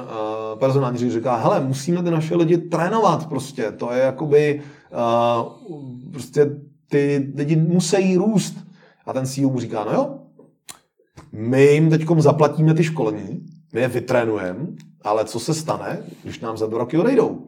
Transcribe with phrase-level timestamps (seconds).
[0.59, 4.61] personální ředitel říká, hele, musíme ty naše lidi trénovat prostě, to je jakoby,
[6.11, 6.51] prostě
[6.89, 8.55] ty lidi musí růst.
[9.05, 10.19] A ten CEO mu říká, no jo,
[11.31, 14.67] my jim teď zaplatíme ty školení, my je vytrénujeme,
[15.03, 17.47] ale co se stane, když nám za dva roky odejdou?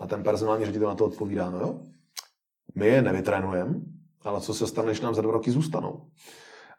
[0.00, 1.80] A ten personální ředitel na to odpovídá, no jo,
[2.74, 3.74] my je nevytrénujeme,
[4.22, 6.00] ale co se stane, když nám za dva roky zůstanou?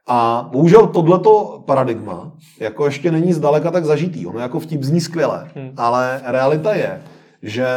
[0.07, 4.25] A bohužel tohleto paradigma jako ještě není zdaleka tak zažitý.
[4.27, 5.71] Ono jako vtip zní skvěle, hmm.
[5.77, 7.01] ale realita je,
[7.41, 7.67] že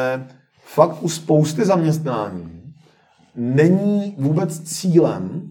[0.65, 2.75] fakt u spousty zaměstnání
[3.37, 5.51] není vůbec cílem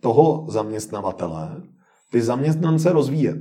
[0.00, 1.62] toho zaměstnavatele
[2.10, 3.38] ty zaměstnance rozvíjet.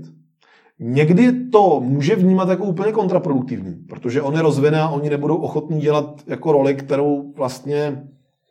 [0.79, 5.81] Někdy to může vnímat jako úplně kontraproduktivní, protože on je rozvine a oni nebudou ochotní
[5.81, 8.03] dělat jako roli, kterou vlastně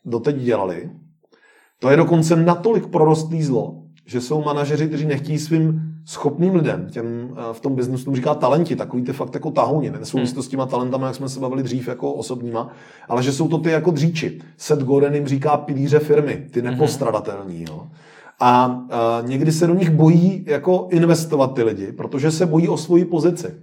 [0.05, 0.91] doteď dělali.
[1.79, 7.07] To je dokonce natolik prorostlý zlo, že jsou manažeři, kteří nechtějí svým schopným lidem, těm
[7.33, 10.35] eh, v tom biznesu tomu říká talenti, takový ty fakt jako tahouni, nesouvisí Hmm.
[10.35, 12.71] to s těma talentama, jak jsme se bavili dřív jako osobníma,
[13.09, 14.41] ale že jsou to ty jako dříči.
[14.57, 17.65] Seth Godin jim říká pilíře firmy, ty nepostradatelní.
[17.69, 17.87] Jo.
[18.41, 22.77] A, a někdy se do nich bojí jako investovat ty lidi, protože se bojí o
[22.77, 23.55] svoji pozici,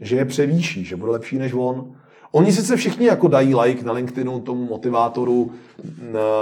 [0.00, 1.92] že je převýší, že bude lepší než on.
[2.32, 5.50] Oni sice všichni jako dají like na LinkedInu tomu motivátoru,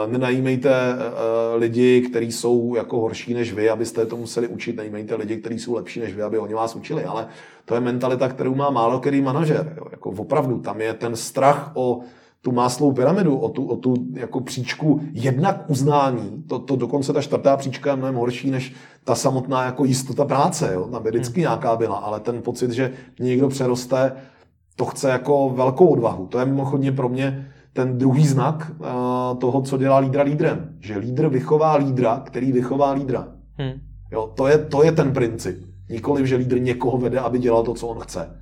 [0.06, 5.36] nenajímejte eh, lidi, kteří jsou jako horší než vy, abyste to museli učit, najímejte lidi,
[5.36, 7.26] kteří jsou lepší než vy, aby oni vás učili, ale
[7.64, 9.74] to je mentalita, kterou má málo který manažer.
[9.76, 9.86] Jo.
[9.90, 12.00] Jako opravdu, tam je ten strach o
[12.42, 17.22] tu máslou pyramidu, o tu, o tu jako příčku jednak uznání, to, to dokonce ta
[17.22, 18.72] čtvrtá příčka je mnohem horší než
[19.04, 20.88] ta samotná jako jistota práce, jo.
[20.92, 24.12] tam by vždycky nějaká byla, ale ten pocit, že někdo přeroste,
[24.76, 26.26] to chce jako velkou odvahu.
[26.26, 28.86] To je mimochodně pro mě ten druhý znak uh,
[29.38, 30.76] toho, co dělá lídra lídrem.
[30.80, 33.28] Že lídr vychová lídra, který vychová lídra.
[33.56, 33.72] Hmm.
[34.12, 35.64] Jo, to, je, to je ten princip.
[35.90, 38.36] Nikoliv, že lídr někoho vede, aby dělal to, co on chce.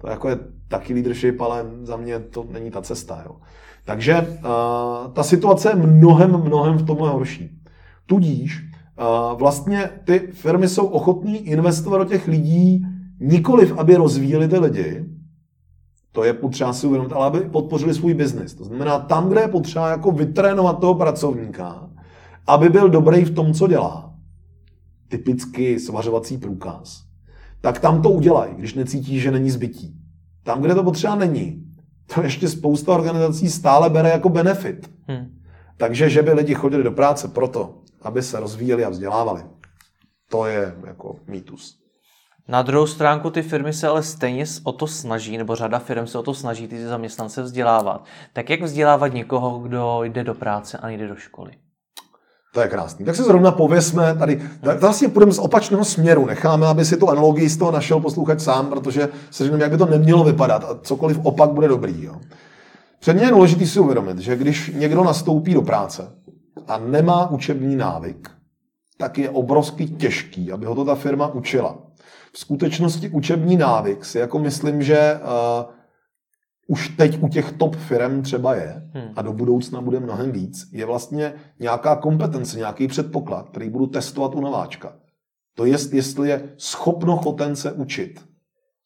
[0.00, 3.22] To jako je taky leadership, ale za mě to není ta cesta.
[3.26, 3.36] Jo.
[3.84, 7.58] Takže uh, ta situace je mnohem, mnohem v tomhle horší.
[8.06, 12.86] Tudíž uh, vlastně ty firmy jsou ochotní investovat do těch lidí
[13.20, 15.04] nikoliv, aby rozvíjeli ty lidi,
[16.14, 18.54] to je potřeba si uvědomit, ale aby podpořili svůj biznis.
[18.54, 21.90] To znamená, tam, kde je potřeba jako vytrénovat toho pracovníka,
[22.46, 24.14] aby byl dobrý v tom, co dělá,
[25.08, 27.02] typicky svařovací průkaz,
[27.60, 29.94] tak tam to udělají, když necítí, že není zbytí.
[30.42, 31.64] Tam, kde to potřeba není,
[32.14, 34.90] to ještě spousta organizací stále bere jako benefit.
[35.08, 35.26] Hmm.
[35.76, 39.42] Takže, že by lidi chodili do práce proto, aby se rozvíjeli a vzdělávali,
[40.30, 41.83] to je jako mýtus.
[42.48, 46.18] Na druhou stránku ty firmy se ale stejně o to snaží, nebo řada firm se
[46.18, 48.04] o to snaží ty zaměstnance vzdělávat.
[48.32, 51.52] Tak jak vzdělávat někoho, kdo jde do práce a nejde do školy?
[52.54, 53.04] To je krásný.
[53.04, 56.26] Tak si zrovna pověsme tady, tak vlastně půjdeme z opačného směru.
[56.26, 59.78] Necháme, aby si tu analogii z toho našel posluchač sám, protože se řekneme, jak by
[59.78, 62.04] to nemělo vypadat a cokoliv opak bude dobrý.
[62.04, 62.20] Jo.
[63.00, 66.12] Před mě je důležité si uvědomit, že když někdo nastoupí do práce
[66.68, 68.30] a nemá učební návyk,
[68.98, 71.78] tak je obrovsky těžký, aby ho to ta firma učila.
[72.34, 75.72] V skutečnosti učební návyk si jako myslím, že uh,
[76.66, 79.12] už teď u těch top firm třeba je Hmm.
[79.16, 84.34] a do budoucna bude mnohem víc, je vlastně nějaká kompetence, nějaký předpoklad, který budu testovat
[84.34, 84.92] u nováčka.
[85.54, 88.20] To je, jestli je schopno choten se učit.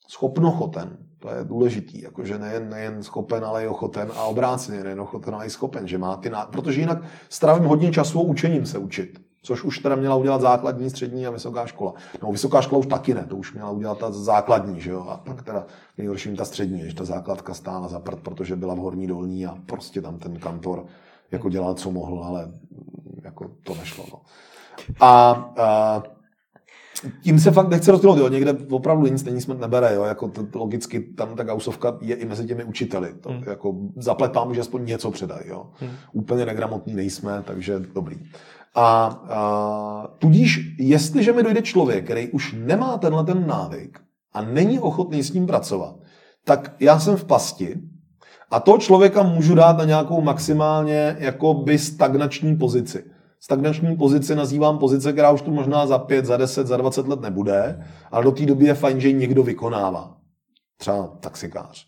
[0.08, 0.96] schopnochoten.
[1.18, 5.46] To je důležitý, jakože nejen, nejen schopen, ale i ochoten a obráceně nejen ochoten, ale
[5.46, 6.46] i schopen, že má ty ná...
[6.46, 6.98] Protože jinak
[7.28, 9.20] strávím hodně času učením se učit.
[9.42, 11.94] Což už teda měla udělat základní, střední a vysoká škola.
[12.22, 15.16] No, vysoká škola už taky ne, to už měla udělat ta základní, že jo, a
[15.16, 15.66] pak teda
[15.98, 19.58] nejhorším ta střední, když ta základka stála za prd, protože byla v horní dolní a
[19.66, 20.86] prostě tam ten kantor
[21.30, 22.52] jako dělal, co mohl, ale
[23.24, 24.04] jako to nešlo.
[24.12, 24.20] No.
[25.00, 26.02] A, a
[27.22, 28.28] tím se fakt nechce rozdělit, jo.
[28.28, 30.04] někde opravdu nic není smrt nebere, jo.
[30.04, 33.14] Jako to, logicky tam ta gausovka je i mezi těmi učiteli.
[33.20, 33.42] To, hmm.
[33.46, 35.48] jako zapletám, že aspoň něco předají.
[35.48, 35.66] Jo.
[35.80, 35.90] Hmm.
[36.12, 38.16] Úplně negramotní nejsme, takže dobrý.
[38.74, 44.00] A, a tudíž, jestliže mi dojde člověk, který už nemá tenhle ten návyk
[44.32, 45.96] a není ochotný s ním pracovat,
[46.44, 47.80] tak já jsem v pasti
[48.50, 53.04] a toho člověka můžu dát na nějakou maximálně jakoby stagnační pozici.
[53.40, 57.20] Stagnační pozici nazývám pozice, která už tu možná za 5, za 10, za 20 let
[57.20, 60.16] nebude, ale do té doby je fajn, že ji někdo vykonává.
[60.76, 61.87] Třeba taxikář.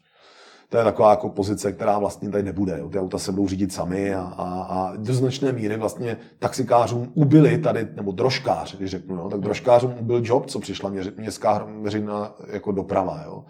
[0.71, 2.79] To je taková jako pozice, která vlastně tady nebude.
[2.79, 2.89] Jo.
[2.89, 7.59] Ty auta se budou řídit sami a, a, a do značné míry vlastně taxikářům ubili
[7.59, 12.73] tady, nebo drožkář, když řeknu, jo, tak drožkářům ubil job, co přišla městská veřejná jako
[12.73, 13.23] doprava.
[13.27, 13.45] Jo.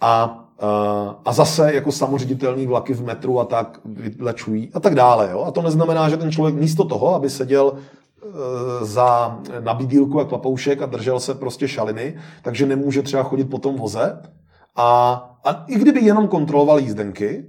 [0.00, 0.44] A,
[1.24, 5.28] a zase jako samoředitelný vlaky v metru a tak vytlačují a tak dále.
[5.32, 5.44] Jo.
[5.44, 10.82] A to neznamená, že ten člověk místo toho, aby seděl e, za nabídílku a klapoušek
[10.82, 14.22] a držel se prostě šaliny, takže nemůže třeba chodit po tom voze,
[14.76, 17.44] a, a i kdyby jenom kontroloval jízdenky,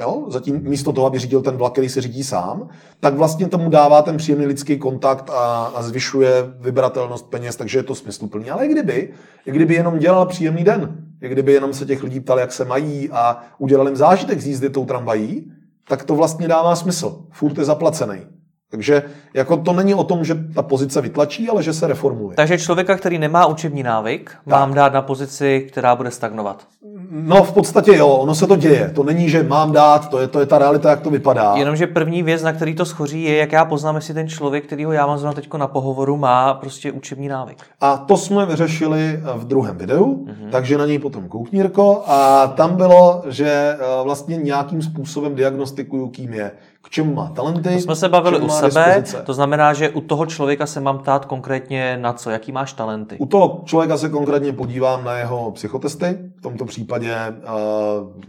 [0.00, 2.68] jo, zatím místo toho, aby řídil ten vlak, který se řídí sám,
[3.00, 7.82] tak vlastně tomu dává ten příjemný lidský kontakt a, a zvyšuje vybratelnost peněz, takže je
[7.82, 8.50] to smysluplný.
[8.50, 9.12] Ale i kdyby,
[9.46, 12.64] i kdyby jenom dělal příjemný den, i kdyby jenom se těch lidí ptal, jak se
[12.64, 15.52] mají a udělal jim zážitek z jízdy tou tramvají,
[15.88, 17.26] tak to vlastně dává smysl.
[17.30, 18.33] Furt je zaplacený.
[18.74, 19.02] Takže
[19.34, 22.36] jako to není o tom, že ta pozice vytlačí, ale že se reformuje.
[22.36, 24.46] Takže člověka, který nemá učební návyk, tak.
[24.46, 26.66] mám dát na pozici, která bude stagnovat.
[27.10, 28.92] No v podstatě jo, ono se to děje.
[28.94, 31.54] To není, že mám dát, to je, to je ta realita, jak to vypadá.
[31.56, 34.92] Jenomže první věc, na který to schoří, je, jak já poznám, jestli ten člověk, kterýho
[34.92, 37.58] já mám zrovna teď na pohovoru, má prostě učební návyk.
[37.80, 40.50] A to jsme vyřešili v druhém videu, mm-hmm.
[40.50, 42.02] takže na něj potom koukni, Jirko.
[42.06, 46.50] A tam bylo, že eh, vlastně nějakým způsobem diagnostikuju, kým je
[46.84, 47.74] k čemu má talenty.
[47.74, 49.22] To jsme se bavili u sebe, dispozice.
[49.22, 53.16] to znamená, že u toho člověka se mám ptát konkrétně na co, jaký máš talenty.
[53.18, 56.18] U toho člověka se konkrétně podívám na jeho psychotesty.
[56.38, 57.34] V tomto případě, eh,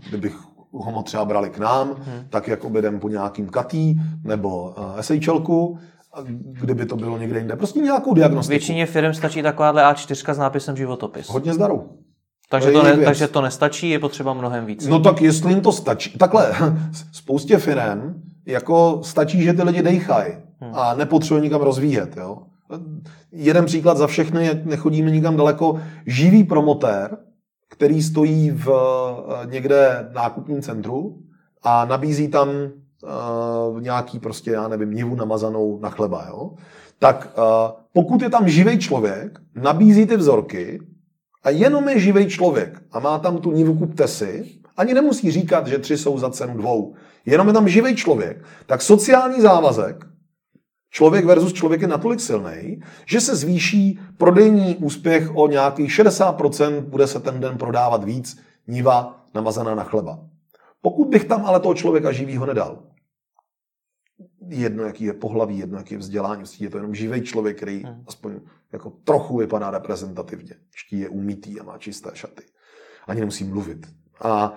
[0.09, 0.35] kdybych
[0.71, 2.27] ho třeba brali k nám, hmm.
[2.29, 5.77] tak jako jdem po nějakým katý nebo eh, SHLku,
[6.61, 7.55] kdyby to bylo někde jinde.
[7.55, 8.49] Prostě nějakou diagnostiku.
[8.49, 11.29] Většině firm stačí takováhle A4 s nápisem životopis.
[11.29, 11.89] Hodně zdaru.
[12.49, 14.87] Takže to, ne, takže to nestačí, je potřeba mnohem víc.
[14.87, 16.17] No tak jestli jim to stačí.
[16.17, 16.53] Takhle,
[17.11, 20.71] spoustě firm jako stačí, že ty lidi dejchají hmm.
[20.75, 22.17] a nepotřebuje nikam rozvíjet.
[22.17, 22.37] Jo?
[23.31, 27.17] Jeden příklad za všechny, nechodíme nikam daleko, živý promotér,
[27.69, 31.17] který stojí v eh, někde nákupním centru
[31.63, 36.51] a nabízí tam uh, nějaký prostě, já nevím, nivu namazanou na chleba, jo?
[36.99, 37.43] tak uh,
[37.93, 40.79] pokud je tam živý člověk, nabízí ty vzorky
[41.43, 45.67] a jenom je živý člověk a má tam tu nivu kupte si, ani nemusí říkat,
[45.67, 46.95] že tři jsou za cenu dvou
[47.25, 50.05] jenom je tam živý člověk, tak sociální závazek,
[50.89, 57.07] člověk versus člověk je natolik silný, že se zvýší prodejní úspěch o nějakých 60%, bude
[57.07, 60.19] se ten den prodávat víc niva namazaná na chleba.
[60.81, 62.83] Pokud bych tam ale toho člověka živýho nedal,
[64.47, 68.03] jedno, jaký je pohlaví, jedno, jaký je vzdělání, je to jenom živý člověk, který hmm.
[68.07, 68.39] aspoň
[68.73, 70.55] jako trochu vypadá reprezentativně.
[70.75, 72.43] Ští je umytý a má čisté šaty.
[73.07, 73.87] Ani nemusí mluvit
[74.21, 74.53] a, a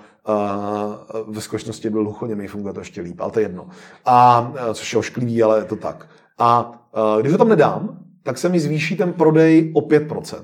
[1.26, 3.68] ve skutečnosti byl hluchoněmý, funguje to ještě líp, ale to je jedno.
[4.04, 6.08] A, což je ošklivý, ale je to tak.
[6.38, 6.48] A,
[6.94, 10.42] a když ho tam nedám, tak se mi zvýší ten prodej o 5%.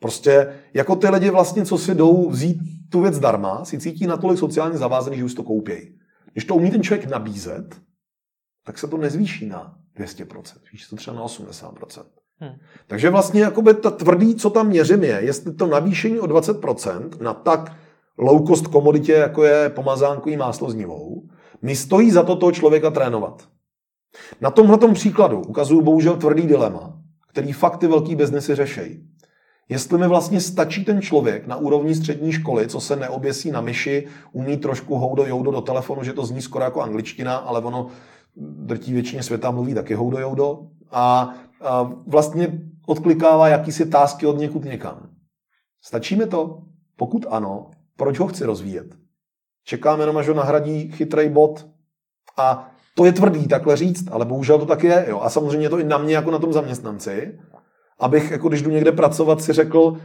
[0.00, 2.58] Prostě jako ty lidi vlastně, co si jdou vzít
[2.90, 5.98] tu věc zdarma, si cítí natolik sociálně zavázaný, že už to koupějí.
[6.32, 7.76] Když to umí ten člověk nabízet,
[8.66, 12.04] tak se to nezvýší na 200%, zvýší to třeba na 80%.
[12.40, 12.52] Hmm.
[12.86, 17.34] Takže vlastně jakoby ta tvrdý, co tam měřím je, jestli to navýšení o 20% na
[17.34, 17.76] tak
[18.18, 21.22] low cost komoditě, jako je pomazánkový máslo s nivou,
[21.62, 23.48] mi stojí za to toho člověka trénovat.
[24.40, 29.08] Na tomhle příkladu ukazuju bohužel tvrdý dilema, který fakt ty velký biznesy řešejí.
[29.68, 34.06] Jestli mi vlastně stačí ten člověk na úrovni střední školy, co se neoběsí na myši,
[34.32, 37.86] umí trošku houdo joudo do telefonu, že to zní skoro jako angličtina, ale ono
[38.36, 40.60] drtí většině světa mluví taky houdo joudo
[40.90, 41.34] a,
[41.64, 45.08] a vlastně odklikává jakýsi tásky od někud někam.
[45.82, 46.62] Stačí mi to?
[46.96, 48.94] Pokud ano, proč ho chci rozvíjet?
[49.64, 51.66] Čekám jenom, až ho nahradí chytrý bot.
[52.36, 55.06] A to je tvrdý takhle říct, ale bohužel to tak je.
[55.08, 55.20] Jo.
[55.20, 57.38] A samozřejmě to i na mě jako na tom zaměstnanci,
[57.98, 59.96] abych, jako když jdu někde pracovat, si řekl,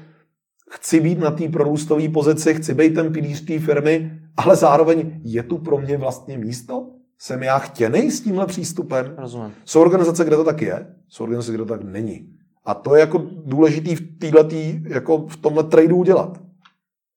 [0.69, 5.43] chci být na té prorůstové pozici, chci být ten pilíř té firmy, ale zároveň je
[5.43, 6.89] tu pro mě vlastně místo?
[7.17, 9.13] Jsem já chtěný s tímhle přístupem?
[9.17, 9.51] Rozumím.
[9.65, 12.29] Jsou organizace, kde to tak je, jsou organizace, kde to tak není.
[12.65, 14.55] A to je jako důležitý v této,
[14.87, 16.43] jako v tomhle tradu udělat.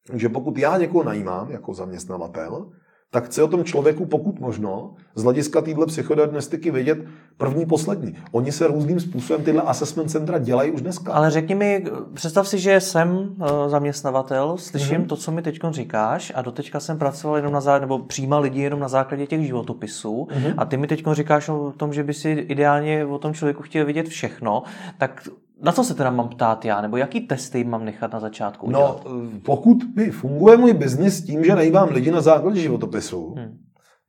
[0.06, 2.66] Takže pokud já někoho najímám jako zaměstnavatel,
[3.10, 6.98] tak chci o tom člověku pokud možno z hlediska téhle psychodiagnostiky vědět
[7.36, 8.16] první, poslední.
[8.32, 11.12] Oni se různým způsobem tyhle assessment centra dělají už dneska.
[11.12, 11.84] Ale řekni mi,
[12.14, 15.06] představ si, že jsem uh, zaměstnavatel, slyším mm-hmm.
[15.06, 18.60] to, co mi teď říkáš a doteďka jsem pracoval jenom na základě, nebo přijímal lidi
[18.60, 20.54] jenom na základě těch životopisů mm-hmm.
[20.56, 23.84] a ty mi teď říkáš o tom, že by si ideálně o tom člověku chtěl
[23.84, 24.62] vědět všechno,
[24.98, 25.28] tak
[25.62, 28.78] na co se teda mám ptát já, nebo jaký testy mám nechat na začátku no,
[28.78, 29.04] udělat?
[29.04, 33.58] No, pokud by funguje můj biznis tím, že nejvám lidi na základě životopisu, hmm.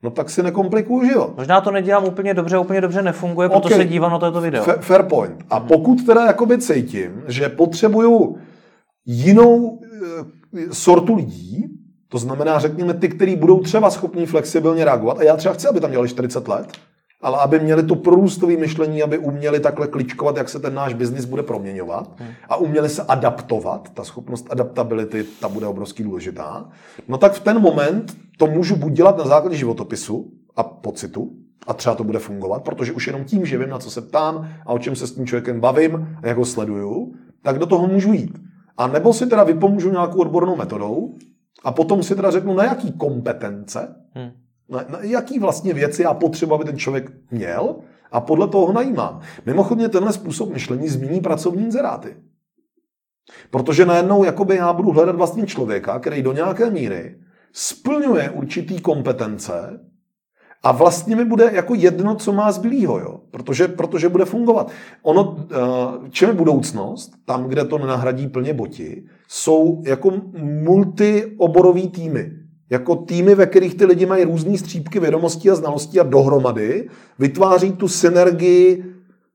[0.04, 1.38] no tak si nekomplikuju život.
[1.38, 3.78] Možná to nedělám úplně dobře, úplně dobře nefunguje, proto okay.
[3.78, 4.64] se dívám na toto video.
[4.64, 5.44] Fair, fair point.
[5.50, 5.68] A hmm.
[5.68, 8.38] pokud teda jakoby cítím, že potřebuju
[9.06, 9.80] jinou
[10.54, 11.64] e, sortu lidí,
[12.10, 15.80] to znamená, řekněme, ty, kteří budou třeba schopni flexibilně reagovat, a já třeba chci, aby
[15.80, 16.68] tam dělali 40 let,
[17.22, 21.26] ale aby měli to prorůstové myšlení, aby uměli takhle kličkovat, jak se ten náš biznis
[21.26, 22.30] bude proměňovat hmm.
[22.50, 26.70] a uměli se adaptovat, ta schopnost adaptability, ta bude obrovský důležitá,
[27.08, 31.32] no tak v ten moment to můžu buď dělat na základě životopisu a pocitu,
[31.68, 34.50] a třeba to bude fungovat, protože už jenom tím, že vím, na co se ptám
[34.66, 37.88] a o čem se s tím člověkem bavím a jak ho sleduju, tak do toho
[37.88, 38.40] můžu jít.
[38.78, 41.16] A nebo si teda vypomůžu nějakou odbornou metodou
[41.64, 44.32] a potom si teda řeknu, na jaký kompetence hmm
[44.70, 47.76] na, na jaký vlastně věci já potřebuji, aby ten člověk měl
[48.12, 49.22] a podle toho ho najímám.
[49.46, 52.18] Mimochodně tenhle způsob myšlení zmíní pracovní inzeráty.
[53.50, 57.16] Protože najednou jakoby já budu hledat vlastně člověka, který do nějaké míry
[57.54, 59.80] splňuje určitý kompetence
[60.64, 63.20] a vlastně mi bude jako jedno, co má zbylýho, jo?
[63.32, 64.72] Protože, protože bude fungovat.
[65.02, 70.12] Ono, eh, čem je budoucnost, tam, kde to nenahradí plně boti, jsou jako
[70.64, 72.32] multioborový týmy
[72.70, 77.72] jako týmy, ve kterých ty lidi mají různé střípky vědomostí a znalostí a dohromady vytváří
[77.72, 78.86] tu synergii,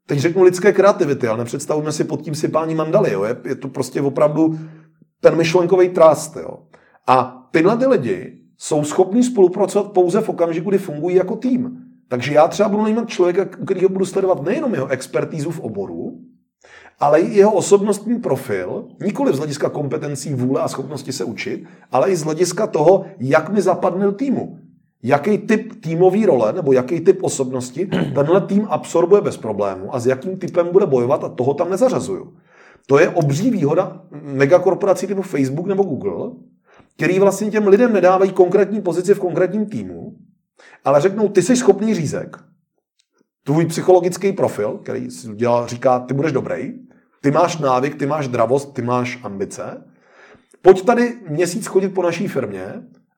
[0.06, 3.12] teď řeknu lidské kreativity, ale nepředstavujeme si pod tím sypání mandaly.
[3.12, 3.24] Jo.
[3.24, 4.58] Je, je to prostě opravdu
[5.20, 6.36] ten myšlenkový trust.
[6.36, 6.58] Jo.
[7.06, 11.78] A tyhle ty lidi jsou schopní spolupracovat pouze v okamžiku, kdy fungují jako tým.
[12.08, 16.18] Takže já třeba budu najímat člověka, kterého budu sledovat nejenom jeho expertízu v oboru,
[17.02, 22.10] ale i jeho osobnostní profil, nikoli z hlediska kompetencí, vůle a schopnosti se učit, ale
[22.10, 24.58] i z hlediska toho, jak mi zapadne do týmu.
[25.02, 30.06] Jaký typ týmové role nebo jaký typ osobnosti tenhle tým absorbuje bez problému a s
[30.06, 32.36] jakým typem bude bojovat a toho tam nezařazuju.
[32.86, 36.30] To je obří výhoda megakorporací typu Facebook nebo Google,
[36.96, 40.16] který vlastně těm lidem nedávají konkrétní pozici v konkrétním týmu,
[40.84, 42.36] ale řeknou, ty jsi schopný řízek,
[43.44, 46.72] tvůj psychologický profil, který dělá, říká, ty budeš dobrý,
[47.22, 49.84] ty máš návyk, ty máš dravost, ty máš ambice.
[50.62, 52.66] Pojď tady měsíc chodit po naší firmě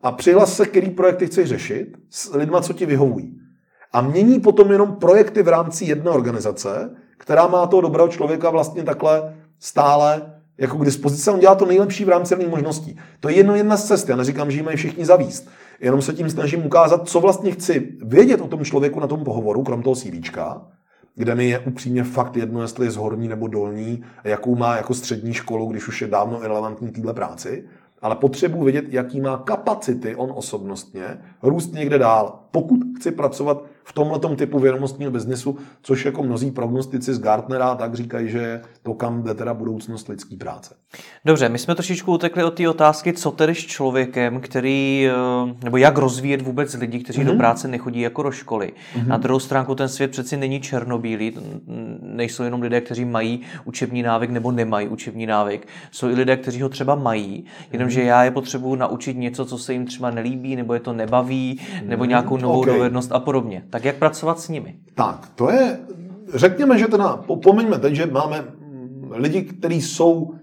[0.02, 3.40] a přihlas se, který projekty chceš řešit s lidma, co ti vyhovují.
[3.92, 8.82] A mění potom jenom projekty v rámci jedné organizace, která má toho dobrého člověka vlastně
[8.82, 11.30] takhle stále jako k dispozici.
[11.30, 12.98] On dělá to nejlepší v rámci možností.
[13.20, 14.08] To je jedno jedna z cest.
[14.08, 15.48] Já neříkám, že ji mají všichni zavíst.
[15.80, 19.62] Jenom se tím snažím ukázat, co vlastně chci vědět o tom člověku na tom pohovoru,
[19.62, 20.62] krom toho CVčka,
[21.16, 24.94] kde mi je upřímně fakt jedno, jestli je z horní nebo dolní, jakou má jako
[24.94, 27.64] střední školu, když už je dávno irrelevantní téhle práci,
[28.02, 32.40] ale potřebuji vědět, jaký má kapacity on osobnostně růst někde dál.
[32.50, 37.94] Pokud chci pracovat v tomhle typu vědomostního biznesu, což jako mnozí prognostici z Gartnera tak
[37.94, 40.74] říkají, že to kam jde teda budoucnost lidské práce.
[41.24, 45.76] Dobře, my jsme trošičku utekli od té otázky, co tedy s člověkem, který, eh, nebo
[45.76, 47.24] jak rozvíjet vůbec lidi, kteří mm-hmm.
[47.24, 47.38] do mhm.
[47.38, 48.72] práce nechodí jako do školy.
[48.96, 49.06] Mm-hmm.
[49.06, 51.32] Na druhou stránku ten svět přeci není černobílý,
[52.02, 55.68] nejsou jenom lidé, kteří mají učební návyk nebo nemají učební návyk.
[55.90, 58.06] Jsou i lidé, kteří ho třeba mají, jenomže mm-hmm.
[58.06, 62.04] já je potřebuji naučit něco, co se jim třeba nelíbí, nebo je to nebaví, nebo
[62.04, 62.74] nějakou novou okay.
[62.74, 63.62] dovednost a podobně.
[63.74, 64.78] Tak jak pracovat s nimi?
[64.94, 65.78] Tak, to je,
[66.34, 68.44] řekněme, že teda, pomeňme teď, že máme
[69.10, 70.34] lidi, kteří jsou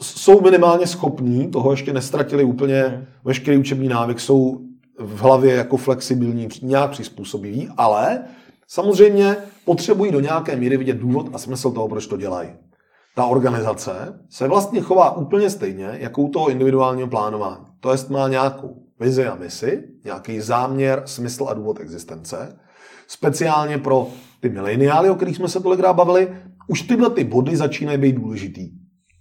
[0.00, 3.04] jsou minimálně schopní, toho ještě nestratili úplně hmm.
[3.24, 4.60] veškerý učební návyk, jsou
[4.98, 8.24] v hlavě jako flexibilní, nějak přizpůsobiví, ale
[8.68, 12.50] samozřejmě potřebují do nějaké míry vidět důvod a smysl toho, proč to dělají.
[13.16, 17.64] Ta organizace se vlastně chová úplně stejně, jako u toho individuálního plánování.
[17.80, 22.58] To jest má nějakou vizi a misi, nějaký záměr, smysl a důvod existence.
[23.06, 24.06] Speciálně pro
[24.40, 26.36] ty mileniály, o kterých jsme se tolikrát bavili,
[26.68, 28.70] už tyhle ty body začínají být důležitý.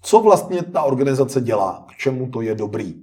[0.02, 1.86] Co vlastně ta organizace dělá?
[1.90, 2.96] K čemu to je dobrý?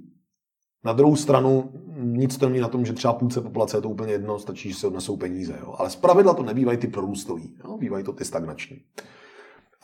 [0.85, 4.11] Na druhou stranu nic to není na tom, že třeba půlce populace je to úplně
[4.11, 5.55] jedno, stačí, že se odnesou peníze.
[5.61, 5.75] Jo?
[5.77, 7.77] Ale zpravidla to nebývají ty prorůstový, jo?
[7.77, 8.77] bývají to ty stagnační.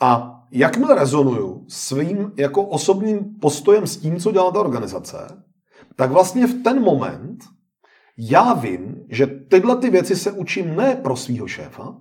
[0.00, 5.18] A jakmile rezonuju svým jako osobním postojem s tím, co dělá ta organizace,
[5.96, 7.38] tak vlastně v ten moment
[8.18, 11.96] já vím, že tyhle ty věci se učím ne pro svého šéfa,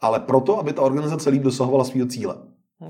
[0.00, 2.36] ale proto, aby ta organizace líp dosahovala svého cíle.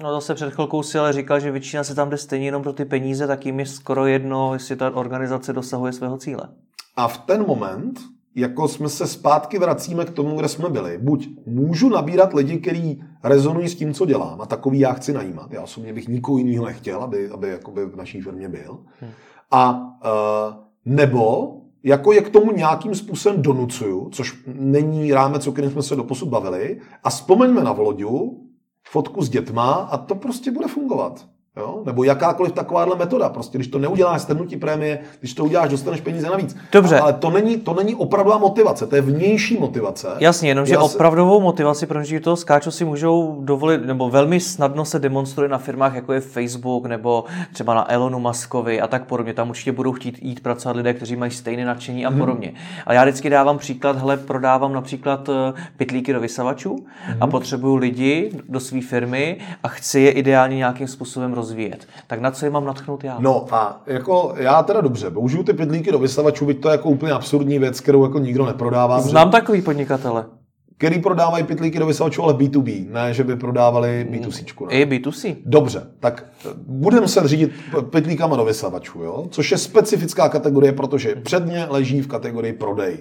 [0.03, 2.73] No zase před chvilkou si ale říkal, že většina se tam jde stejně jenom pro
[2.73, 6.49] ty peníze, tak jim je skoro jedno, jestli ta organizace dosahuje svého cíle.
[6.97, 8.01] A v ten moment,
[8.35, 10.99] jako jsme se zpátky vracíme k tomu, kde jsme byli.
[10.99, 15.53] Buď můžu nabírat lidi, kteří rezonují s tím, co dělám, a takový já chci najímat.
[15.53, 18.79] Já osobně bych nikoho jiného nechtěl, aby, aby jakoby v naší firmě byl.
[19.01, 19.11] Hmm.
[19.51, 25.71] A uh, nebo jako je k tomu nějakým způsobem donucuju, což není rámec, o kterém
[25.71, 28.47] jsme se doposud bavili, a vzpomeňme na Voloďu,
[28.89, 31.29] fotku s dětma a to prostě bude fungovat.
[31.59, 31.83] Jo?
[31.87, 33.29] Nebo jakákoliv takováhle metoda.
[33.29, 36.57] Prostě, když to neuděláš strnutí prémie, když to uděláš, dostaneš peníze navíc.
[36.73, 37.01] Dobře.
[37.01, 40.09] Ale to není, to není opravdová motivace, to je vnější motivace.
[40.19, 44.99] Jasně, jenomže Já opravdovou motivaci, protože toho skáču si můžou dovolit, nebo velmi snadno se
[44.99, 49.35] demonstruje na firmách, jako je Facebook, nebo třeba na Elonu Muskovi a tak podobně.
[49.35, 52.19] Tam určitě budou chtít jít pracovat lidé, kteří mají stejné nadšení a hmm.
[52.19, 52.53] podobně.
[52.87, 57.17] Ale já vždycky dávám příklad, hele, prodávám například eh, pytlíky do vysavačů hmm.
[57.21, 61.87] a potřebuju lidi do své firmy a chci je ideálně nějakým způsobem rozvíjet rozvíjet.
[62.07, 63.17] Tak na co je mám natchnout já?
[63.19, 66.89] No a jako já teda dobře, použiju ty pytlíky do vysavačů, byť to je jako
[66.89, 69.01] úplně absurdní věc, kterou jako nikdo neprodává.
[69.01, 69.33] Znám že...
[69.33, 70.25] takový podnikatele.
[70.79, 74.67] Který prodávají pytlíky do vysavačů, ale B2B, ne, že by prodávali B2C.
[74.67, 74.73] Ne?
[74.73, 75.37] I B2C.
[75.45, 76.25] Dobře, tak
[76.67, 77.51] budeme se řídit
[77.91, 79.27] pytlíkama do vysavačů, jo?
[79.31, 82.99] což je specifická kategorie, protože předně leží v kategorii prodej.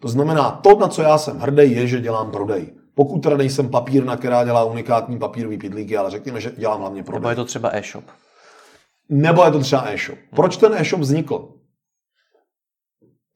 [0.00, 2.72] To znamená, to, na co já jsem hrdý, je, že dělám prodej.
[2.94, 7.20] Pokud teda nejsem papírna, která dělá unikátní papírový pidlíky, ale řekněme, že dělám hlavně prodej.
[7.20, 8.04] Nebo je to třeba e-shop.
[9.08, 10.18] Nebo je to třeba e-shop.
[10.36, 11.48] Proč ten e-shop vznikl?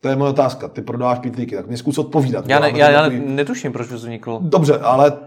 [0.00, 0.68] To je moje otázka.
[0.68, 2.48] Ty prodáváš pitlíky, tak mi zkus odpovídat.
[2.48, 4.38] Já, ne, já, já netuším, proč vznikl.
[4.42, 5.18] Dobře, ale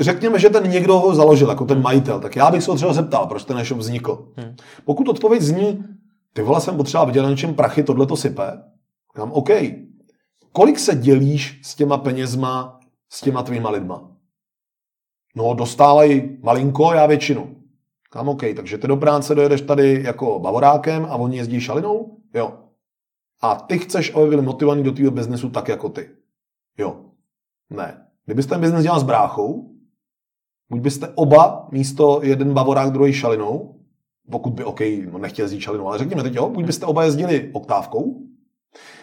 [0.00, 2.92] řekněme, že ten někdo ho založil, jako ten majitel, tak já bych se ho třeba
[2.92, 4.28] zeptal, proč ten e-shop vznikl.
[4.36, 4.56] Hmm.
[4.84, 5.84] Pokud odpověď zní,
[6.32, 8.52] ty vole, jsem potřeba vydělat na něčem prachy, tohle to sype,
[9.16, 9.48] říkám, OK,
[10.52, 12.77] kolik se dělíš s těma penězma
[13.08, 14.10] s těma tvýma lidma?
[15.36, 17.56] No, dostávají malinko, já většinu.
[18.10, 22.18] Kam OK, takže ty do práce dojedeš tady jako bavorákem a oni jezdí šalinou?
[22.34, 22.58] Jo.
[23.40, 26.10] A ty chceš, aby byli motivovaní do tvého biznesu tak jako ty.
[26.78, 27.04] Jo.
[27.70, 28.06] Ne.
[28.24, 29.70] Kdybyste ten biznes dělal s bráchou,
[30.70, 33.80] buď byste oba místo jeden bavorák, druhý šalinou,
[34.30, 34.80] pokud by, OK,
[35.12, 38.22] no nechtěl jezdit šalinou, ale řekněme teď jo, buď byste oba jezdili oktávkou,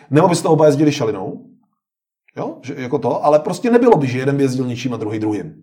[0.10, 1.55] nebo byste oba jezdili šalinou,
[2.38, 2.58] Jo?
[2.62, 5.56] Že, jako to, ale prostě nebylo by, že jeden jezdil něčím a druhý druhým.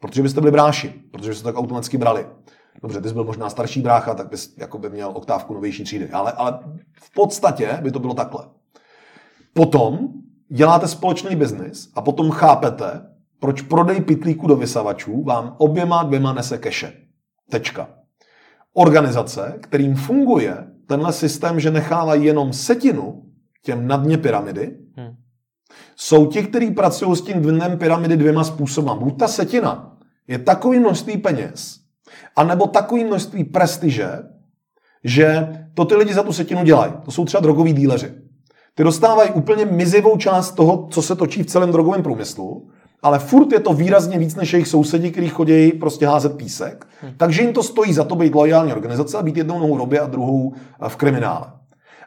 [0.00, 2.26] Protože byste byli bráši, protože byste tak automaticky brali.
[2.82, 6.10] Dobře, ty jsi byl možná starší brácha, tak bys jako by měl oktávku novější třídy.
[6.10, 6.58] Ale, ale
[7.00, 8.44] v podstatě by to bylo takhle.
[9.52, 10.08] Potom
[10.48, 13.06] děláte společný biznis a potom chápete,
[13.40, 16.92] proč prodej pitlíku do vysavačů vám oběma dvěma nese keše.
[17.50, 17.88] Tečka.
[18.72, 23.22] Organizace, kterým funguje tenhle systém, že nechávají jenom setinu
[23.62, 25.23] těm na dně pyramidy, hmm
[25.96, 28.90] jsou ti, kteří pracují s tím dnem pyramidy dvěma způsoby.
[28.98, 29.96] Buď ta setina
[30.28, 31.78] je takový množství peněz,
[32.36, 34.08] anebo takový množství prestiže,
[35.04, 36.92] že to ty lidi za tu setinu dělají.
[37.04, 38.12] To jsou třeba drogoví díleři.
[38.74, 42.68] Ty dostávají úplně mizivou část toho, co se točí v celém drogovém průmyslu,
[43.02, 46.86] ale furt je to výrazně víc než jejich sousedí, kteří chodí prostě házet písek.
[47.00, 47.12] Hmm.
[47.16, 50.06] Takže jim to stojí za to být lojální organizace a být jednou nohou robě a
[50.06, 50.52] druhou
[50.88, 51.46] v kriminále.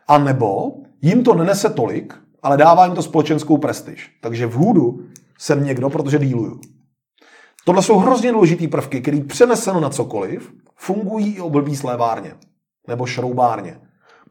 [0.08, 4.12] A nebo jim to nenese tolik, ale dává jim to společenskou prestiž.
[4.21, 5.00] Takže v hůdu
[5.39, 6.62] jsem někdo, protože díluju.
[7.65, 12.34] Tohle jsou hrozně důležité prvky, které přeneseno na cokoliv fungují i o blbý slévárně
[12.88, 13.80] nebo šroubárně.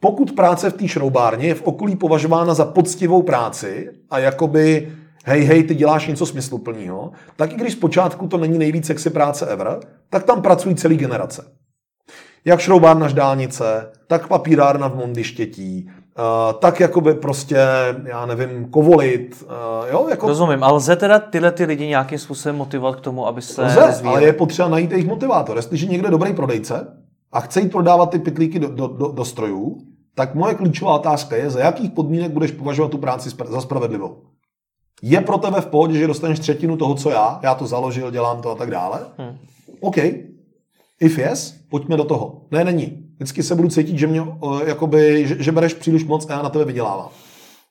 [0.00, 4.92] Pokud práce v té šroubárně je v okolí považována za poctivou práci a jakoby
[5.24, 9.46] hej, hej, ty děláš něco smysluplného, tak i když zpočátku to není nejvíc sexy práce
[9.46, 9.78] ever,
[10.10, 11.44] tak tam pracují celý generace.
[12.44, 17.58] Jak šroubárna dálnice, tak papírárna v Mondy Štětí, Uh, tak jakoby prostě,
[18.04, 20.26] já nevím, kovolit, uh, jo, jako...
[20.26, 23.86] Rozumím, ale lze teda tyhle ty lidi nějakým způsobem motivovat k tomu, aby se Lze,
[23.86, 24.16] rozvíjeli?
[24.16, 25.56] ale je potřeba najít jejich motivátor.
[25.56, 26.86] Jestliže někdo je dobrý prodejce
[27.32, 29.78] a chce jít prodávat ty pytlíky do, do, do, do strojů,
[30.14, 34.22] tak moje klíčová otázka je, za jakých podmínek budeš považovat tu práci za spravedlivou.
[35.02, 38.42] Je pro tebe v pohodě, že dostaneš třetinu toho, co já, já to založil, dělám
[38.42, 39.00] to a tak dále?
[39.18, 39.38] Hmm.
[39.80, 39.96] OK.
[41.00, 42.42] If yes, pojďme do toho.
[42.50, 44.26] Ne, není vždycky se budu cítit, že, mě,
[44.66, 47.08] jakoby, že, že bereš příliš moc a já na tebe vydělávám.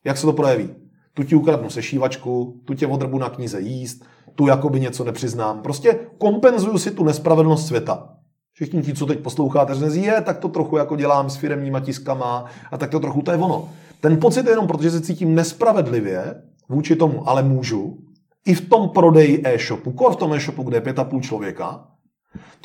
[0.03, 0.69] Jak se to projeví?
[1.13, 4.05] Tu ti ukradnu sešívačku, tu tě odrbu na knize jíst,
[4.35, 5.61] tu jakoby něco nepřiznám.
[5.61, 8.09] Prostě kompenzuju si tu nespravedlnost světa.
[8.53, 12.45] Všichni ti, co teď posloucháte, říkají, je, tak to trochu jako dělám s firemníma tiskama
[12.71, 13.69] a tak to trochu, to je ono.
[14.01, 16.35] Ten pocit je jenom, protože se cítím nespravedlivě
[16.69, 17.97] vůči tomu, ale můžu,
[18.45, 21.87] i v tom prodeji e-shopu, kor v tom e-shopu, kde je pět a půl člověka,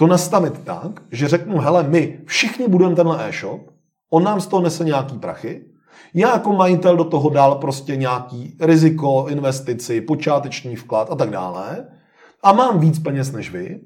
[0.00, 3.60] to nastavit tak, že řeknu, hele, my všichni budeme tenhle e-shop,
[4.10, 5.64] on nám z toho nese nějaký prachy,
[6.14, 11.86] já jako majitel do toho dal prostě nějaký riziko, investici, počáteční vklad a tak dále
[12.42, 13.80] a mám víc peněz než vy.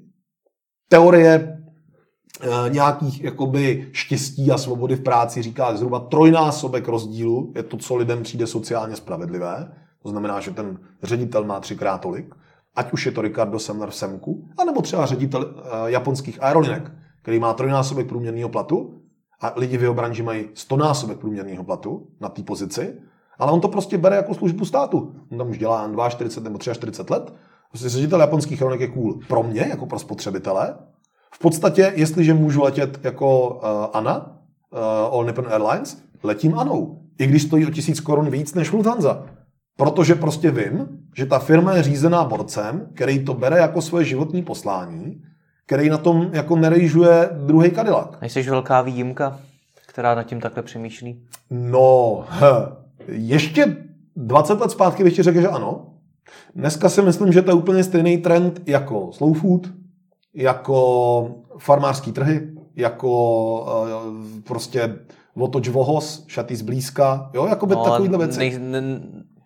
[0.89, 7.77] Teorie e, nějakých jakoby štěstí a svobody v práci říká zhruba trojnásobek rozdílu, je to,
[7.77, 9.73] co lidem přijde sociálně spravedlivé,
[10.03, 12.35] to znamená, že ten ředitel má třikrát tolik,
[12.75, 17.39] ať už je to Ricardo Semler v Semku, anebo třeba ředitel uh, japonských aerolinek, který
[17.39, 19.01] má trojnásobek průměrného platu
[19.41, 22.95] a lidi v jeho branži mají stonásobek průměrného platu na té pozici,
[23.39, 25.15] ale on to prostě bere jako službu státu.
[25.33, 27.35] On tam už dělá 42 nebo 43 let.
[27.71, 30.75] Prostě ředitel japonských aerolinek je cool pro mě, jako pro spotřebitele.
[31.35, 33.61] V podstatě, jestliže můžu letět jako uh,
[33.93, 34.39] ANA,
[34.71, 34.79] uh,
[35.13, 37.01] All Nippon Airlines, letím ANou.
[37.19, 39.27] I když stojí o tisíc korun víc než Lufthansa.
[39.77, 44.43] Protože prostě vím, že ta firma je řízená borcem, který to bere jako svoje životní
[44.43, 45.23] poslání,
[45.67, 48.09] který na tom jako nerejžuje druhý Cadillac.
[48.21, 49.41] Nejsi velká výjimka,
[49.87, 51.23] která nad tím takhle přemýšlí?
[51.51, 52.51] No, he,
[53.09, 53.77] ještě
[54.17, 55.87] 20 let zpátky bych ti řekl, že ano.
[56.55, 59.67] Dneska si myslím, že to je úplně stejný trend jako slow food,
[60.35, 64.99] jako farmářský trhy, jako uh, prostě
[65.37, 68.39] otoč vohos, šaty zblízka, jo, jako by no, takovýhle věci.
[68.39, 68.81] Nej, ne,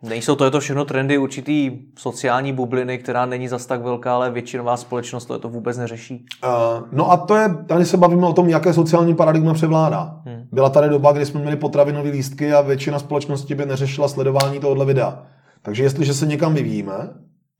[0.03, 4.31] Nejsou to, je to všechno trendy určitý sociální bubliny, která není zas tak velká, ale
[4.31, 6.27] většinová společnost to, je to vůbec neřeší.
[6.45, 10.21] Uh, no a to je, tady se bavíme o tom, jaké sociální paradigma převládá.
[10.25, 10.43] Hmm.
[10.53, 14.85] Byla tady doba, kdy jsme měli potravinové lístky a většina společnosti by neřešila sledování tohohle
[14.85, 15.23] videa.
[15.63, 16.95] Takže jestliže se někam vyvíjíme,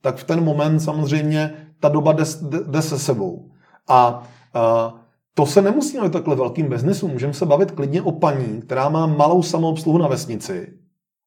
[0.01, 2.23] tak v ten moment samozřejmě ta doba jde,
[2.67, 3.51] jde se sebou.
[3.87, 4.23] A
[4.55, 4.99] uh,
[5.33, 7.07] to se nemusí na takhle velkým biznesu.
[7.07, 10.67] Můžeme se bavit klidně o paní, která má malou samoobsluhu na vesnici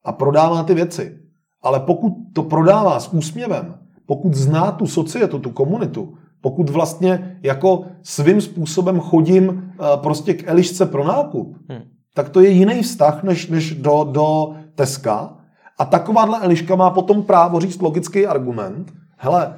[0.05, 1.19] a prodává ty věci.
[1.63, 3.75] Ale pokud to prodává s úsměvem,
[4.07, 10.49] pokud zná tu societu, tu komunitu, pokud vlastně jako svým způsobem chodím eh, prostě k
[10.49, 11.83] Elišce pro nákup, hmm.
[12.15, 15.37] tak to je jiný vztah než, než do, do Teska.
[15.79, 18.93] A takováhle Eliška má potom právo říct logický argument.
[19.17, 19.55] Hele,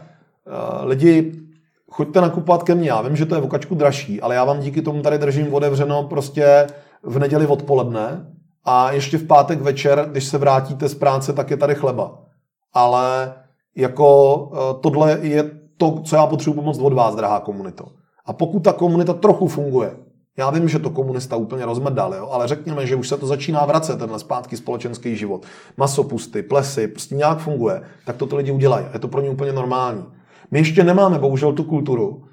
[0.46, 1.32] eh, lidi,
[1.90, 4.60] choďte nakupovat ke mně, já vím, že to je v okačku dražší, ale já vám
[4.60, 6.66] díky tomu tady držím otevřeno prostě
[7.02, 8.33] v neděli odpoledne
[8.64, 12.18] a ještě v pátek večer, když se vrátíte z práce, tak je tady chleba.
[12.72, 13.34] Ale
[13.76, 17.84] jako eh, tohle je to, co já potřebuji pomoct od vás, drahá komunito.
[18.26, 19.96] A pokud ta komunita trochu funguje,
[20.36, 22.28] já vím, že to komunista úplně rozmrdal, jo?
[22.32, 25.46] ale řekněme, že už se to začíná vracet, tenhle zpátky společenský život.
[25.76, 28.86] Masopusty, plesy, prostě nějak funguje, tak to ty lidi udělají.
[28.92, 30.04] Je to pro ně úplně normální.
[30.50, 32.24] My ještě nemáme bohužel tu kulturu uh,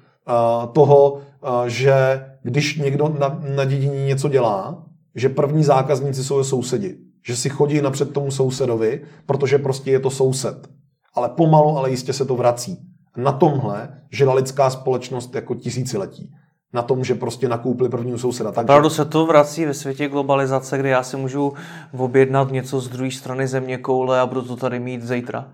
[0.72, 1.20] toho, uh,
[1.66, 6.96] že když někdo na, na dědiní něco dělá, že první zákazníci jsou sousedi.
[7.26, 10.68] Že si chodí napřed tomu sousedovi, protože prostě je to soused.
[11.14, 12.78] Ale pomalu, ale jistě se to vrací.
[13.16, 16.30] Na tomhle žila lidská společnost jako tisíciletí.
[16.74, 18.52] Na tom, že prostě nakoupili prvního souseda.
[18.52, 21.52] Tak Opravdu se to vrací ve světě globalizace, kdy já si můžu
[21.98, 25.52] objednat něco z druhé strany země koule a budu to tady mít zítra.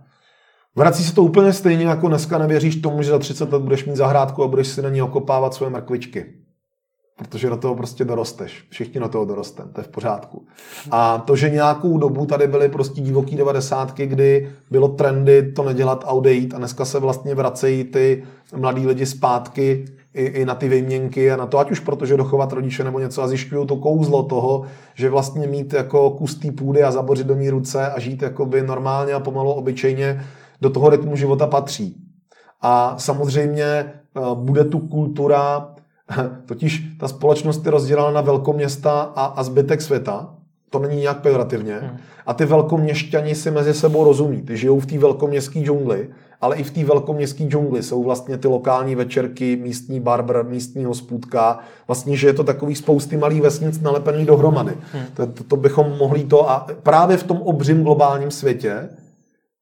[0.76, 3.96] Vrací se to úplně stejně, jako dneska nevěříš tomu, že za 30 let budeš mít
[3.96, 6.26] zahrádku a budeš si na ní okopávat svoje mrkvičky
[7.18, 8.64] protože do toho prostě dorosteš.
[8.68, 10.46] Všichni do toho dorosteme, to je v pořádku.
[10.90, 16.04] A to, že nějakou dobu tady byly prostě divoký devadesátky, kdy bylo trendy to nedělat
[16.06, 18.24] a odejít a dneska se vlastně vracejí ty
[18.56, 22.52] mladí lidi zpátky i, i na ty výměnky a na to, ať už protože dochovat
[22.52, 26.82] rodiče nebo něco a zjišťují to kouzlo toho, že vlastně mít jako kus té půdy
[26.82, 30.24] a zabořit do ní ruce a žít jakoby normálně a pomalu obyčejně
[30.60, 31.96] do toho rytmu života patří.
[32.62, 33.90] A samozřejmě eh,
[34.34, 35.74] bude tu kultura
[36.46, 40.34] Totiž ta společnost je rozdělena na velkoměsta a, a zbytek světa.
[40.70, 41.78] To není nějak pejorativně.
[41.78, 41.98] Hmm.
[42.26, 44.42] A ty velkoměšťani si mezi sebou rozumí.
[44.42, 46.08] Ty žijou v té velkoměstské džungli,
[46.40, 51.58] ale i v té velkoměstské džungli jsou vlastně ty lokální večerky, místní barber, místní hospůdka.
[51.86, 54.72] Vlastně, že je to takový spousty malých vesnic nalepených dohromady.
[54.92, 55.04] Hmm.
[55.14, 56.50] To, to, to bychom mohli to.
[56.50, 58.88] A právě v tom obřím globálním světě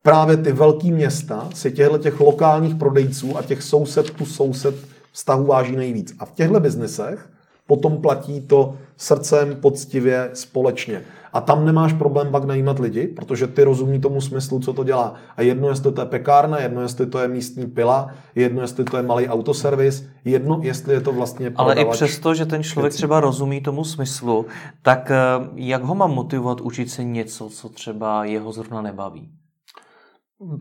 [0.03, 4.75] právě ty velké města si těchto těch lokálních prodejců a těch soused tu soused
[5.17, 6.15] vztahu váží nejvíc.
[6.19, 7.31] A v těchto biznesech
[7.67, 11.03] potom platí to srdcem, poctivě, společně.
[11.33, 15.15] A tam nemáš problém pak najímat lidi, protože ty rozumí tomu smyslu, co to dělá.
[15.37, 18.97] A jedno, jestli to je pekárna, jedno, jestli to je místní pila, jedno, jestli to
[18.97, 22.97] je malý autoservis, jedno, jestli je to vlastně Ale i přesto, že ten člověk věcí.
[22.97, 24.47] třeba rozumí tomu smyslu,
[24.83, 25.17] tak eh,
[25.55, 29.31] jak ho mám motivovat učit se něco, co třeba jeho zrovna nebaví?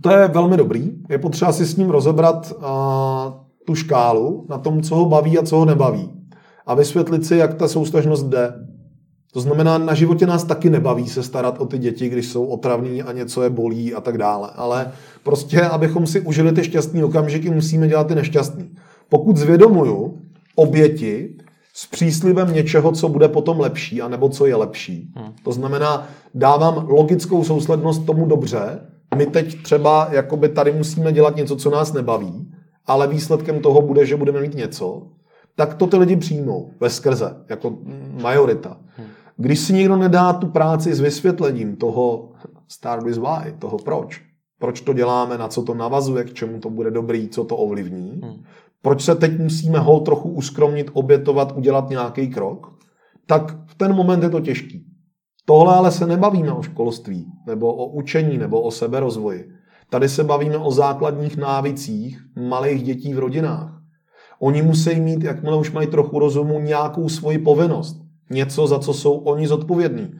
[0.02, 0.91] To je velmi dobrý.
[1.10, 5.43] Je potřeba si s ním rozebrat uh, tu škálu na tom, co ho baví a
[5.43, 6.12] co ho nebaví.
[6.65, 8.54] A vysvětlit si, jak ta soustažnost jde.
[9.34, 13.04] To znamená, na životě nás taky nebaví se starat o ty děti, když jsou otravní
[13.04, 14.49] a něco je bolí a tak dále.
[14.56, 14.91] Ale
[15.23, 18.75] prostě, abychom si užili ty šťastné okamžiky, musíme dělat ty nešťastný.
[19.10, 20.21] Pokud zvědomuju
[20.56, 21.38] oběti
[21.73, 25.13] s příslibem něčeho, co bude potom lepší, anebo co je lepší.
[25.15, 25.34] Hmm.
[25.43, 28.80] To znamená, dávám logickou souslednost tomu dobře,
[29.15, 32.47] my teď třeba jakoby tady musíme dělat něco, co nás nebaví,
[32.88, 35.08] ale výsledkem toho bude, že budeme mít něco,
[35.56, 37.78] tak to ty lidi přijmou ve skrze, jako
[38.21, 38.78] majorita.
[39.38, 42.32] Když si někdo nedá tu práci s vysvětlením toho
[42.67, 44.21] start with why, toho proč,
[44.60, 48.21] proč to děláme, na co to navazuje, k čemu to bude dobrý, co to ovlivní,
[48.24, 48.43] hmm.
[48.82, 52.67] proč se teď musíme ho trochu uskromnit, obětovat, udělat nějaký krok,
[53.26, 54.86] tak v ten moment je to těžký.
[55.45, 59.50] Tohle ale se nebavíme o školství, nebo o učení, nebo o seberozvoji.
[59.89, 63.82] Tady se bavíme o základních návicích malých dětí v rodinách.
[64.39, 68.02] Oni musí mít, jakmile už mají trochu rozumu, nějakou svoji povinnost.
[68.30, 70.12] Něco, za co jsou oni zodpovědní.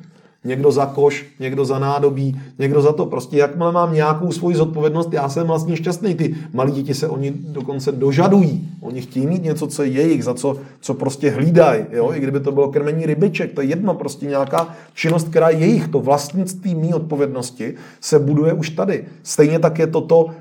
[0.46, 3.06] Někdo za koš, někdo za nádobí, někdo za to.
[3.06, 6.16] Prostě jakmile mám nějakou svoji zodpovědnost, já jsem vlastně šťastný.
[6.16, 8.70] Ty malí děti se oni dokonce dožadují.
[8.82, 11.86] Oni chtějí mít něco, co je jejich, za co, co prostě hlídají.
[11.92, 12.12] Jo?
[12.14, 15.88] I kdyby to bylo krmení rybiček, to je jedno, prostě nějaká činnost, která je jejich.
[15.88, 19.06] To vlastnictví mý odpovědnosti se buduje už tady.
[19.24, 20.32] Stejně tak je toto, uh,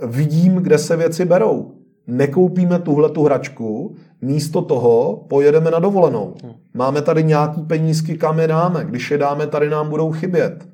[0.00, 1.72] vidím, kde se věci berou
[2.06, 6.34] nekoupíme tuhle tu hračku, místo toho pojedeme na dovolenou.
[6.44, 6.52] Hm.
[6.74, 8.84] Máme tady nějaký penízky, kam je dáme.
[8.84, 10.68] Když je dáme, tady nám budou chybět.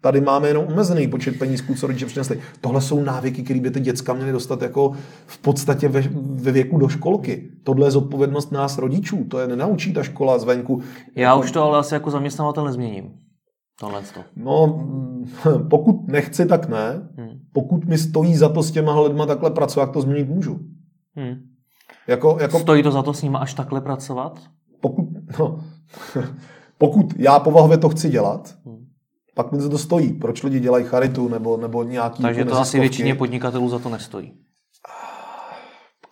[0.00, 2.40] Tady máme jenom omezený počet penízků, co rodiče přinesli.
[2.60, 4.92] Tohle jsou návyky, které by ty děcka měly dostat jako
[5.26, 7.50] v podstatě ve, ve věku do školky.
[7.64, 9.24] Tohle je zodpovědnost nás rodičů.
[9.24, 10.82] To je nenaučí ta škola zvenku.
[11.14, 11.40] Já jako...
[11.40, 13.12] už to ale asi jako zaměstnavatel nezměním.
[13.80, 14.20] Tohle to.
[14.36, 14.86] No,
[15.70, 17.08] pokud nechci, tak ne.
[17.16, 17.38] Hmm.
[17.52, 20.58] Pokud mi stojí za to s těma lidma takhle pracovat, to změnit můžu.
[21.16, 21.34] Hmm.
[22.06, 24.40] Jako, jako, Stojí to za to s nimi až takhle pracovat?
[24.80, 25.60] Pokud, no,
[26.78, 28.86] pokud já povahově to chci dělat, hmm.
[29.34, 30.12] pak mi to stojí.
[30.12, 32.22] Proč lidi dělají charitu nebo, nebo nějaký...
[32.22, 34.32] Takže to asi většině podnikatelů za to nestojí.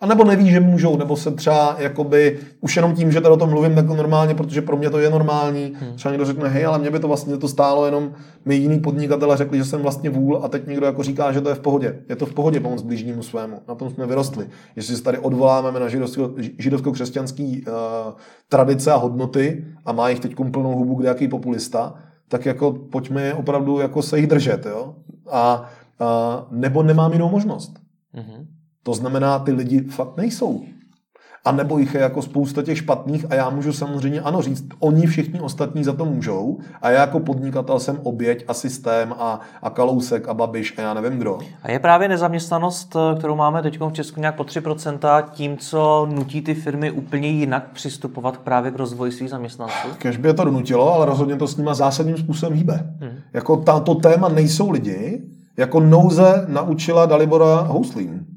[0.05, 3.37] A nebo neví, že můžou, nebo se třeba jakoby, už jenom tím, že tady o
[3.37, 5.73] tom mluvím tak normálně, protože pro mě to je normální.
[5.79, 5.95] Hmm.
[5.95, 8.11] Třeba někdo řekne, hej, ale mě by to vlastně to stálo, jenom
[8.45, 11.49] my jiný podnikatele řekli, že jsem vlastně vůl a teď někdo jako říká, že to
[11.49, 11.99] je v pohodě.
[12.09, 13.61] Je to v pohodě pomoct blížnímu svému.
[13.67, 14.47] Na tom jsme vyrostli.
[14.75, 15.87] Jestli se tady odvoláme na
[16.57, 17.73] židovsko-křesťanský uh,
[18.49, 21.93] tradice a hodnoty a má jich teď plnou hubu kde jaký populista,
[22.27, 24.65] tak jako pojďme opravdu jako se jich držet.
[24.65, 24.95] Jo?
[25.31, 25.69] A,
[26.01, 27.73] uh, nebo nemám jinou možnost.
[28.13, 28.54] hmm
[28.85, 30.61] to znamená, ty lidi fakt nejsou.
[31.45, 35.07] A nebo jich je jako spousta těch špatných a já můžu samozřejmě ano říct, oni
[35.07, 39.69] všichni ostatní za to můžou a já jako podnikatel jsem oběť a systém a, a
[39.69, 41.39] Kalousek a Babiš a já nevím kdo.
[41.63, 46.41] A je právě nezaměstnanost, kterou máme teď v Česku nějak po 3%, tím, co nutí
[46.41, 49.87] ty firmy úplně jinak přistupovat právě k rozvoji svých zaměstnanců?
[49.97, 52.93] Kež by je to donutilo, ale rozhodně to s nima zásadním způsobem hýbe.
[53.01, 53.17] Hmm.
[53.33, 55.23] Jako tato téma nejsou lidi,
[55.57, 58.34] jako nouze naučila Dalibora Houslín.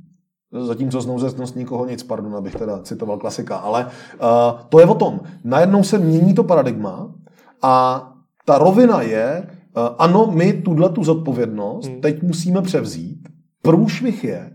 [0.52, 5.20] Zatímco znouzecnost nikoho nic, pardon, abych teda citoval klasika, ale uh, to je o tom.
[5.44, 7.14] Najednou se mění to paradigma
[7.62, 8.04] a
[8.44, 12.00] ta rovina je, uh, ano, my tuhle tu zodpovědnost hmm.
[12.00, 13.28] teď musíme převzít.
[13.62, 14.52] Průšvih je,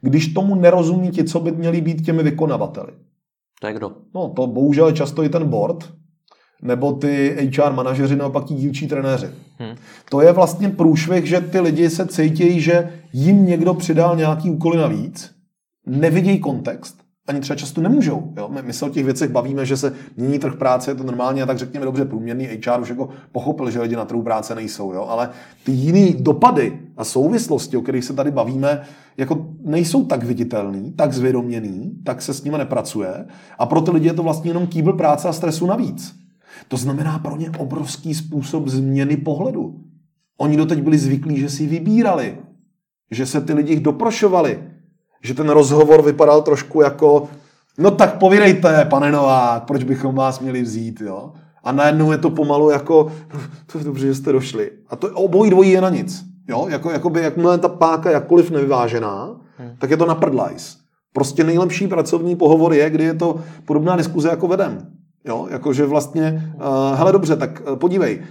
[0.00, 2.92] když tomu nerozumí ti, co by měli být těmi vykonavateli.
[3.60, 3.92] To je kdo?
[4.14, 5.92] No, to bohužel často i ten board,
[6.62, 9.26] nebo ty HR manažeři, naopak ti dílčí trenéři.
[9.58, 9.76] Hmm.
[10.10, 14.76] To je vlastně průšvih, že ty lidi se cítí, že jim někdo přidal nějaký úkoly
[14.76, 15.30] navíc,
[15.86, 18.32] nevidějí kontext, ani třeba často nemůžou.
[18.36, 18.48] Jo?
[18.48, 21.42] My, my se o těch věcech bavíme, že se mění trh práce, je to normálně,
[21.42, 24.92] a tak řekněme dobře, průměrný HR už jako pochopil, že lidi na trhu práce nejsou.
[24.92, 25.06] Jo?
[25.08, 25.30] Ale
[25.64, 28.82] ty jiné dopady a souvislosti, o kterých se tady bavíme,
[29.16, 33.26] jako nejsou tak viditelný, tak zvědoměný, tak se s nimi nepracuje.
[33.58, 36.25] A pro ty lidi je to vlastně jenom kýbl práce a stresu navíc.
[36.68, 39.80] To znamená pro ně obrovský způsob změny pohledu.
[40.38, 42.38] Oni doteď byli zvyklí, že si vybírali,
[43.10, 44.62] že se ty lidi doprošovali,
[45.22, 47.28] že ten rozhovor vypadal trošku jako,
[47.78, 51.32] no tak povídejte, pane Novák, proč bychom vás měli vzít, jo?
[51.64, 53.12] A najednou je to pomalu jako,
[53.72, 54.70] to je dobře, že jste došli.
[54.88, 56.24] A to obojí dvojí je na nic.
[56.48, 56.66] Jo?
[56.68, 59.70] Jako, jakoby, jakmile ta páka jakkoliv nevyvážená, hmm.
[59.78, 60.78] tak je to na prdlajs.
[61.12, 64.95] Prostě nejlepší pracovní pohovor je, kdy je to podobná diskuze jako vedem.
[65.26, 68.22] Jo, jakože vlastně, uh, hele dobře, tak uh, podívej,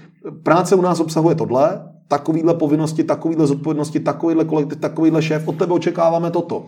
[0.43, 5.73] práce u nás obsahuje tohle, takovýhle povinnosti, takovýhle zodpovědnosti, takovýhle kolektiv, takovýhle šéf, od tebe
[5.73, 6.65] očekáváme toto.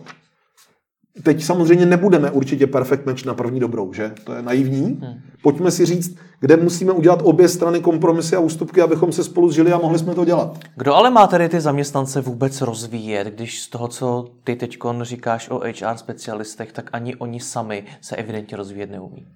[1.22, 4.12] Teď samozřejmě nebudeme určitě perfect match na první dobrou, že?
[4.24, 4.82] To je naivní.
[4.82, 5.14] Hmm.
[5.42, 9.72] Pojďme si říct, kde musíme udělat obě strany kompromisy a ústupky, abychom se spolu zžili
[9.72, 10.58] a mohli jsme to dělat.
[10.76, 15.50] Kdo ale má tedy ty zaměstnance vůbec rozvíjet, když z toho, co ty teď říkáš
[15.50, 19.26] o HR specialistech, tak ani oni sami se evidentně rozvíjet neumí?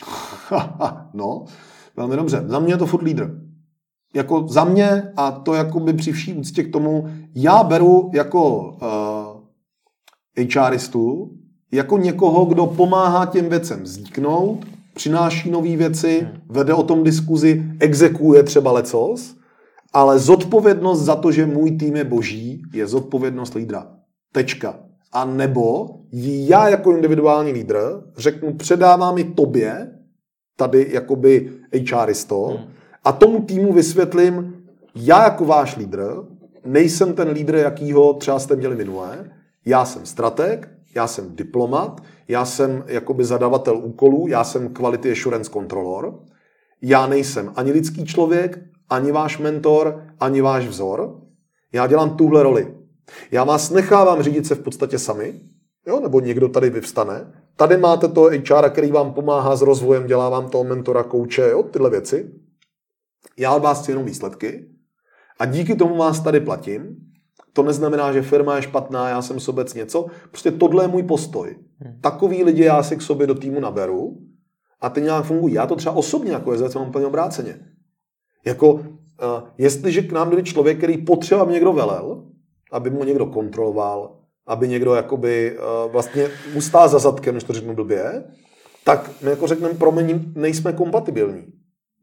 [1.14, 1.44] no,
[1.98, 2.44] Velmi dobře.
[2.46, 3.30] Za mě je to furt lídr.
[4.14, 8.68] Jako za mě, a to jako by při vší úctě k tomu, já beru jako
[10.36, 11.30] uh, HRistu,
[11.72, 14.58] jako někoho, kdo pomáhá těm věcem vzniknout,
[14.94, 16.40] přináší nové věci, hmm.
[16.48, 19.36] vede o tom diskuzi, exekuje třeba lecos,
[19.92, 23.86] ale zodpovědnost za to, že můj tým je boží, je zodpovědnost lídra.
[24.32, 24.80] Tečka.
[25.12, 25.88] A nebo
[26.22, 27.78] já jako individuální lídr
[28.16, 29.90] řeknu, předávám i tobě,
[30.56, 31.52] tady jakoby
[31.92, 32.66] HRisto, hmm.
[33.04, 36.14] a tomu týmu vysvětlím, já jako váš lídr,
[36.64, 39.30] nejsem ten lídr, jakýho třeba jste měli minulé,
[39.66, 45.50] já jsem strateg, já jsem diplomat, já jsem jakoby zadavatel úkolů, já jsem quality assurance
[45.50, 46.12] controller,
[46.82, 48.58] já nejsem ani lidský člověk,
[48.90, 51.20] ani váš mentor, ani váš vzor.
[51.72, 52.77] Já dělám tuhle roli.
[53.30, 55.40] Já vás nechávám řídit se v podstatě sami,
[55.86, 57.32] jo, nebo někdo tady vyvstane.
[57.56, 61.62] Tady máte to HR, který vám pomáhá s rozvojem, dělá vám toho mentora, kouče, jo,
[61.62, 62.30] tyhle věci.
[63.36, 64.68] Já od vás chci jenom výsledky
[65.38, 66.96] a díky tomu vás tady platím.
[67.52, 70.06] To neznamená, že firma je špatná, já jsem sobec něco.
[70.30, 71.56] Prostě tohle je můj postoj.
[71.78, 72.00] Hmm.
[72.00, 74.18] Takový lidi já si k sobě do týmu naberu
[74.80, 75.54] a ty nějak fungují.
[75.54, 77.60] Já to třeba osobně jako je mám úplně obráceně.
[78.44, 78.82] Jako, uh,
[79.58, 82.24] jestliže k nám jde člověk, který potřeba někdo velel,
[82.72, 87.52] aby mu někdo kontroloval, aby někdo jakoby uh, vlastně mu stál za zadkem, než to
[87.52, 88.24] řeknu blbě,
[88.84, 91.44] tak my jako řekneme, promiň, nejsme kompatibilní.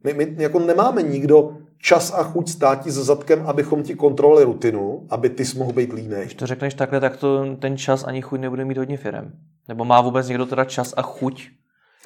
[0.03, 4.43] My, my jako nemáme nikdo čas a chuť stát ti za zadkem, abychom ti kontrolovali
[4.43, 6.21] rutinu, aby ty mohl být línej.
[6.21, 9.31] Když to řekneš takhle, tak to ten čas ani chuť nebude mít hodně firem.
[9.67, 11.49] Nebo má vůbec někdo teda čas a chuť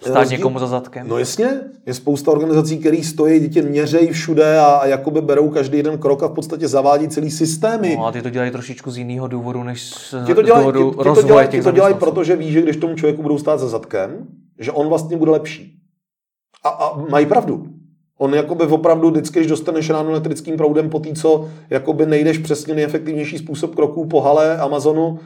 [0.02, 0.38] stát rozdíl.
[0.38, 1.08] někomu za zadkem?
[1.08, 5.78] No jasně, je spousta organizací, které stojí, dítě měřejí všude a, a jakoby berou každý
[5.78, 7.96] jeden krok a v podstatě zavádí celý systémy.
[7.98, 9.94] No a ty to dělají trošičku z jiného důvodu, než
[10.26, 12.96] ty to dělají, ty, ty to dělají, ty to dělají protože ví, že když tomu
[12.96, 14.28] člověku budou stát za zadkem,
[14.60, 15.76] že on vlastně bude lepší.
[16.64, 17.68] A, a mají pravdu.
[18.18, 22.76] On jakoby opravdu vždycky, když dostaneš ráno elektrickým proudem po té, co jakoby nejdeš přesně
[22.76, 25.20] nejefektivnější způsob kroků po hale Amazonu,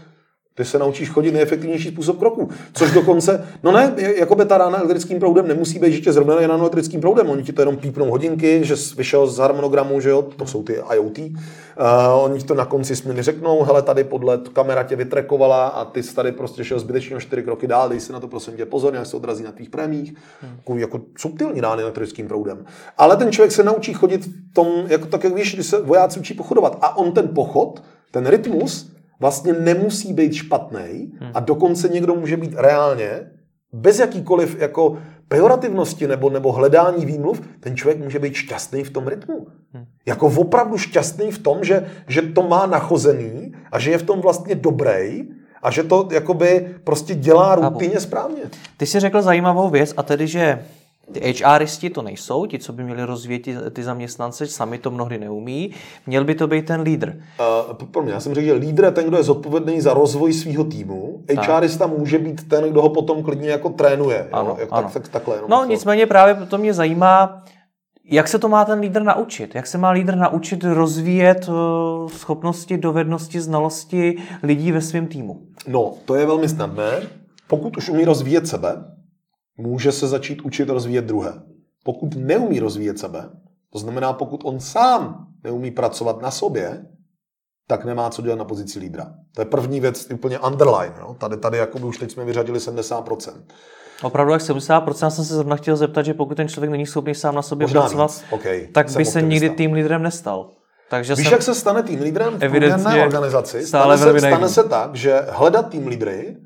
[0.55, 2.49] ty se naučíš chodit nejefektivnější způsob kroku.
[2.73, 6.59] Což dokonce, no ne, jako by ta rána elektrickým proudem nemusí být ještě zrovna ráno
[6.59, 7.29] elektrickým proudem.
[7.29, 10.63] Oni ti to jenom pípnou hodinky, že jsi vyšel z harmonogramu, že jo, to jsou
[10.63, 11.19] ty IoT.
[11.19, 15.85] Uh, oni ti to na konci směny řeknou, hele, tady podle kamera tě vytrekovala a
[15.85, 18.53] ty jsi tady prostě šel zbytečně o čtyři kroky dál, dej si na to prosím
[18.57, 20.13] tě pozor, jak se odrazí na tvých prémích.
[20.41, 20.79] Hmm.
[20.79, 22.65] Jako subtilní rány elektrickým proudem.
[22.97, 26.19] Ale ten člověk se naučí chodit v tom, jako tak, jak víš, když se vojáci
[26.19, 26.77] učí pochodovat.
[26.81, 31.31] A on ten pochod, ten rytmus, vlastně nemusí být špatný hmm.
[31.33, 33.31] a dokonce někdo může být reálně
[33.73, 34.97] bez jakýkoliv jako
[35.27, 39.47] pejorativnosti nebo, nebo hledání výmluv, ten člověk může být šťastný v tom rytmu.
[39.73, 39.85] Hmm.
[40.05, 44.21] Jako opravdu šťastný v tom, že, že to má nachozený a že je v tom
[44.21, 45.23] vlastně dobrý
[45.61, 48.41] a že to jakoby prostě dělá rutině správně.
[48.77, 50.65] Ty jsi řekl zajímavou věc a tedy, že
[51.11, 55.17] ty HRisti to nejsou, ti, co by měli rozvíjet ty, ty zaměstnance, sami to mnohdy
[55.17, 55.71] neumí.
[56.07, 57.13] Měl by to být ten lídr.
[57.69, 60.33] Uh, pro mě, já jsem řekl, že lídr je ten, kdo je zodpovědný za rozvoj
[60.33, 61.23] svého týmu.
[61.35, 61.49] Tak.
[61.49, 64.29] HRista může být ten, kdo ho potom klidně jako trénuje.
[64.31, 64.57] Ano, jo?
[64.59, 64.89] Jak, ano.
[64.93, 65.65] Tak, tak, takhle, no to.
[65.65, 67.43] nicméně právě to mě zajímá,
[68.05, 69.55] jak se to má ten lídr naučit?
[69.55, 75.41] Jak se má lídr naučit rozvíjet uh, schopnosti, dovednosti, znalosti lidí ve svém týmu?
[75.67, 76.91] No, to je velmi snadné.
[77.47, 78.83] Pokud už umí rozvíjet sebe,
[79.57, 81.41] může se začít učit rozvíjet druhé.
[81.83, 83.29] Pokud neumí rozvíjet sebe,
[83.69, 86.85] to znamená, pokud on sám neumí pracovat na sobě,
[87.67, 89.13] tak nemá co dělat na pozici lídra.
[89.35, 90.93] To je první věc, úplně underline.
[90.99, 91.15] Jo?
[91.19, 93.31] Tady, tady jako by už teď jsme vyřadili 70%.
[94.03, 97.15] Opravdu jak 70%, já jsem se zrovna chtěl zeptat, že pokud ten člověk není schopný
[97.15, 100.49] sám na sobě Možná pracovat, okay, tak by se nikdy tým lídrem nestal.
[100.89, 101.31] Takže Víš, jsem...
[101.31, 102.43] jak se stane tým lídrem v
[103.03, 103.65] organizaci?
[103.65, 106.37] Stane se, stane se tak, že hledat tým lídry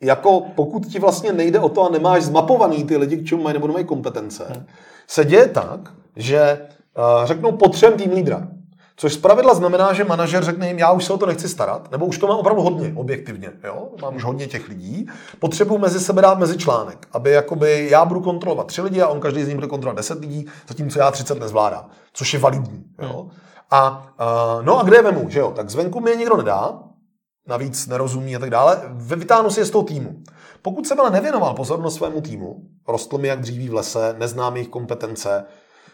[0.00, 3.54] jako pokud ti vlastně nejde o to a nemáš zmapovaný ty lidi, k čemu mají
[3.54, 4.66] nebo nemají kompetence, hmm.
[5.06, 6.60] se děje tak, že
[6.98, 8.48] uh, řeknou potřebujeme tým lídra.
[9.00, 12.06] Což zpravidla znamená, že manažer řekne jim, já už se o to nechci starat, nebo
[12.06, 13.88] už to mám opravdu hodně, objektivně, jo?
[14.02, 15.06] mám už hodně těch lidí,
[15.38, 19.20] potřebuji mezi sebe dát mezi článek, aby jakoby já budu kontrolovat tři lidi a on
[19.20, 22.84] každý z nich bude kontrolovat deset lidí, zatímco já 30 nezvládám, což je validní.
[23.02, 23.20] Jo?
[23.20, 23.30] Hmm.
[23.70, 25.52] A uh, no a kde je vemu, že jo?
[25.56, 26.78] Tak zvenku mi je nikdo nedá,
[27.48, 30.22] navíc nerozumí a tak dále, vytáhnu si je z toho týmu.
[30.62, 32.56] Pokud jsem ale nevěnoval pozornost svému týmu,
[32.88, 35.44] rostl mi jak dříví v lese, neznám jejich kompetence,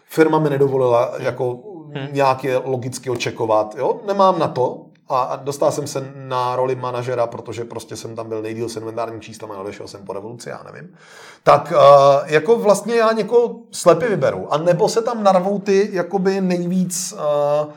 [0.07, 1.59] firma mi nedovolila jako
[1.95, 2.09] hmm.
[2.13, 4.01] nějak je logicky očekovat, jo?
[4.07, 8.43] nemám na to a dostal jsem se na roli manažera, protože prostě jsem tam byl
[8.43, 10.97] nejdíl s inventárním číslem a odešel jsem po revoluci, já nevím.
[11.43, 11.79] Tak uh,
[12.27, 17.73] jako vlastně já někoho slepě vyberu, a nebo se tam narvou ty jakoby nejvíc uh,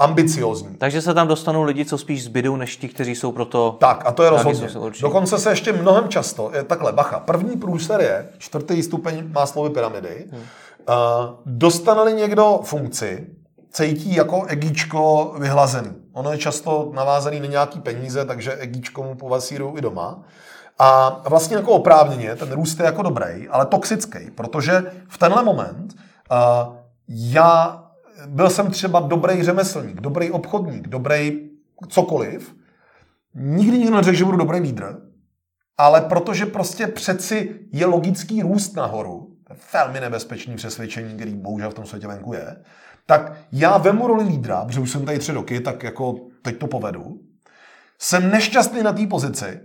[0.00, 0.74] ambiciozní.
[0.74, 3.76] Takže se tam dostanou lidi, co spíš zbydou, než ti, kteří jsou proto...
[3.80, 4.68] Tak, a to je rozhodně.
[5.00, 9.70] Dokonce se ještě mnohem často, je takhle, bacha, první průser je, čtvrtý stupeň má slovy
[9.70, 10.42] pyramidy, hmm.
[11.46, 13.26] dostane někdo funkci,
[13.72, 15.90] cítí jako egíčko vyhlazený.
[16.12, 20.18] Ono je často navázaný na nějaký peníze, takže egíčko mu povasírují i doma.
[20.78, 25.94] A vlastně jako oprávněně, ten růst je jako dobrý, ale toxický, protože v tenhle moment
[26.30, 26.74] uh,
[27.08, 27.84] já
[28.26, 31.50] byl jsem třeba dobrý řemeslník, dobrý obchodník, dobrý
[31.88, 32.54] cokoliv.
[33.34, 34.96] Nikdy nikdo neřekl, že budu dobrý lídr,
[35.78, 39.36] ale protože prostě přeci je logický růst nahoru,
[39.72, 42.56] velmi nebezpečný přesvědčení, který bohužel v tom světě venku je,
[43.06, 46.66] tak já vemu roli lídra, protože už jsem tady tři roky, tak jako teď to
[46.66, 47.20] povedu.
[47.98, 49.60] Jsem nešťastný na té pozici,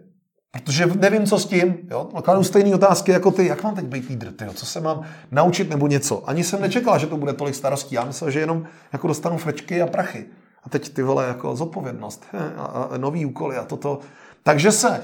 [0.63, 1.77] protože nevím, co s tím.
[1.91, 2.09] Jo?
[2.23, 3.47] Kladu stejné otázky jako ty.
[3.47, 4.31] Jak mám teď být lídr?
[4.31, 4.53] Tyjo?
[4.53, 5.01] Co se mám
[5.31, 6.29] naučit nebo něco?
[6.29, 7.95] Ani jsem nečekal, že to bude tolik starostí.
[7.95, 10.25] Já myslel, že jenom jako dostanu frečky a prachy.
[10.63, 12.25] A teď ty vole jako zodpovědnost
[12.57, 13.99] a, a nový úkoly a toto.
[14.43, 15.01] Takže se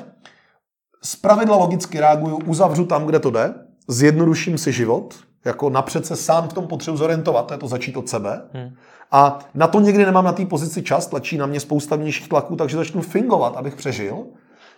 [1.04, 3.54] z pravidla logicky reaguju, uzavřu tam, kde to jde,
[3.88, 7.97] zjednoduším si život, jako napřed se sám v tom potřebuji zorientovat, to je to začít
[7.97, 8.41] od sebe.
[8.54, 8.76] Hmm.
[9.12, 12.56] A na to někdy nemám na té pozici čas, tlačí na mě spousta vnějších tlaků,
[12.56, 14.26] takže začnu fingovat, abych přežil.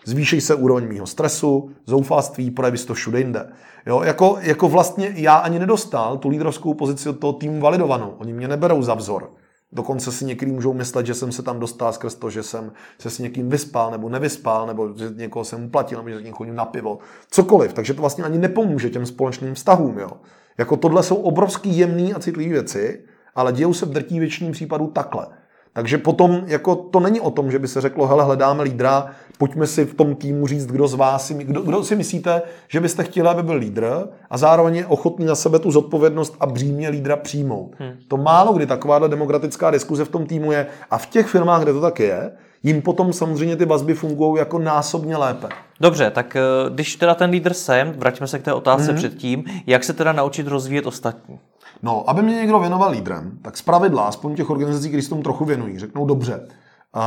[0.06, 3.49] Zvýší se úroveň mého stresu, zoufalství, projeví se to všude jinde.
[3.86, 8.16] Jo, jako, jako vlastně já ani nedostal tu lídrovskou pozici od toho týmu validovanou.
[8.18, 9.32] Oni mě neberou za vzor.
[9.72, 13.10] Dokonce si někdy můžou myslet, že jsem se tam dostal skrz to, že jsem se
[13.10, 16.66] s někým vyspal nebo nevyspal, nebo že někoho jsem uplatil, nebo že někým chodím na
[16.66, 16.99] pivo.
[17.32, 17.74] Cokoliv.
[17.74, 19.99] Takže to vlastně ani nepomůže těm společným vztahům.
[19.99, 20.10] Jo.
[20.58, 23.04] Jako tohle jsou obrovský jemné a citlivé věci,
[23.36, 25.28] ale dějou se v drtí většině případů takhle.
[25.74, 29.07] Takže potom jako to není o tom, že by se řeklo, hele, hledáme lídra,
[29.38, 32.80] pojďme si v tom týmu říct, kdo z vás si, kdo, kdo si myslíte, že
[32.80, 36.89] byste chtěli, aby byl lídr a zároveň je ochotný na sebe tu zodpovědnost a břímě
[36.89, 37.76] lídra přijmout.
[37.80, 37.91] Hmm.
[38.07, 41.74] To málo kdy takováhle demokratická diskuze v tom týmu je a v těch firmách, kde
[41.74, 42.32] to tak je,
[42.63, 45.47] jim potom samozřejmě ty vazby fungují jako násobně lépe.
[45.80, 48.95] Dobře, tak eh, když teda ten lídr jsem, vraťme se k té otázce hmm.
[48.95, 51.39] předtím, jak se teda naučit rozvíjet ostatní?
[51.84, 55.45] No, aby mě někdo věnoval lídrem, tak zpravidla, aspoň těch organizací, které se tomu trochu
[55.45, 56.47] věnují, řeknou dobře,
[56.95, 57.01] uh,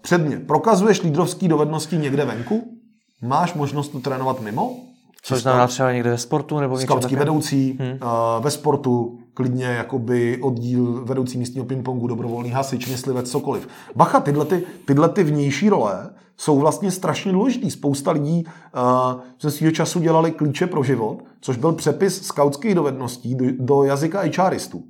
[0.00, 2.78] předně, prokazuješ lídrovské dovednosti někde venku?
[3.22, 4.76] Máš možnost to trénovat mimo?
[5.22, 7.90] Což znamená třeba někde ve sportu nebo Skautský vedoucí, hmm.
[7.90, 13.68] uh, ve sportu, klidně jakoby oddíl vedoucí místního pingpongu, dobrovolný hasič, myslivec, cokoliv.
[13.96, 16.10] Bacha, tyhle, ty, tyhle ty vnější role
[16.40, 17.70] jsou vlastně strašně důležitý.
[17.70, 23.34] Spousta lidí uh, ze svého času dělali klíče pro život, což byl přepis skautských dovedností
[23.34, 24.82] do, do jazyka HRistů.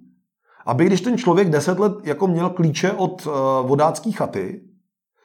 [0.67, 3.33] Aby když ten člověk deset let jako měl klíče od uh,
[3.69, 4.61] vodácké chaty,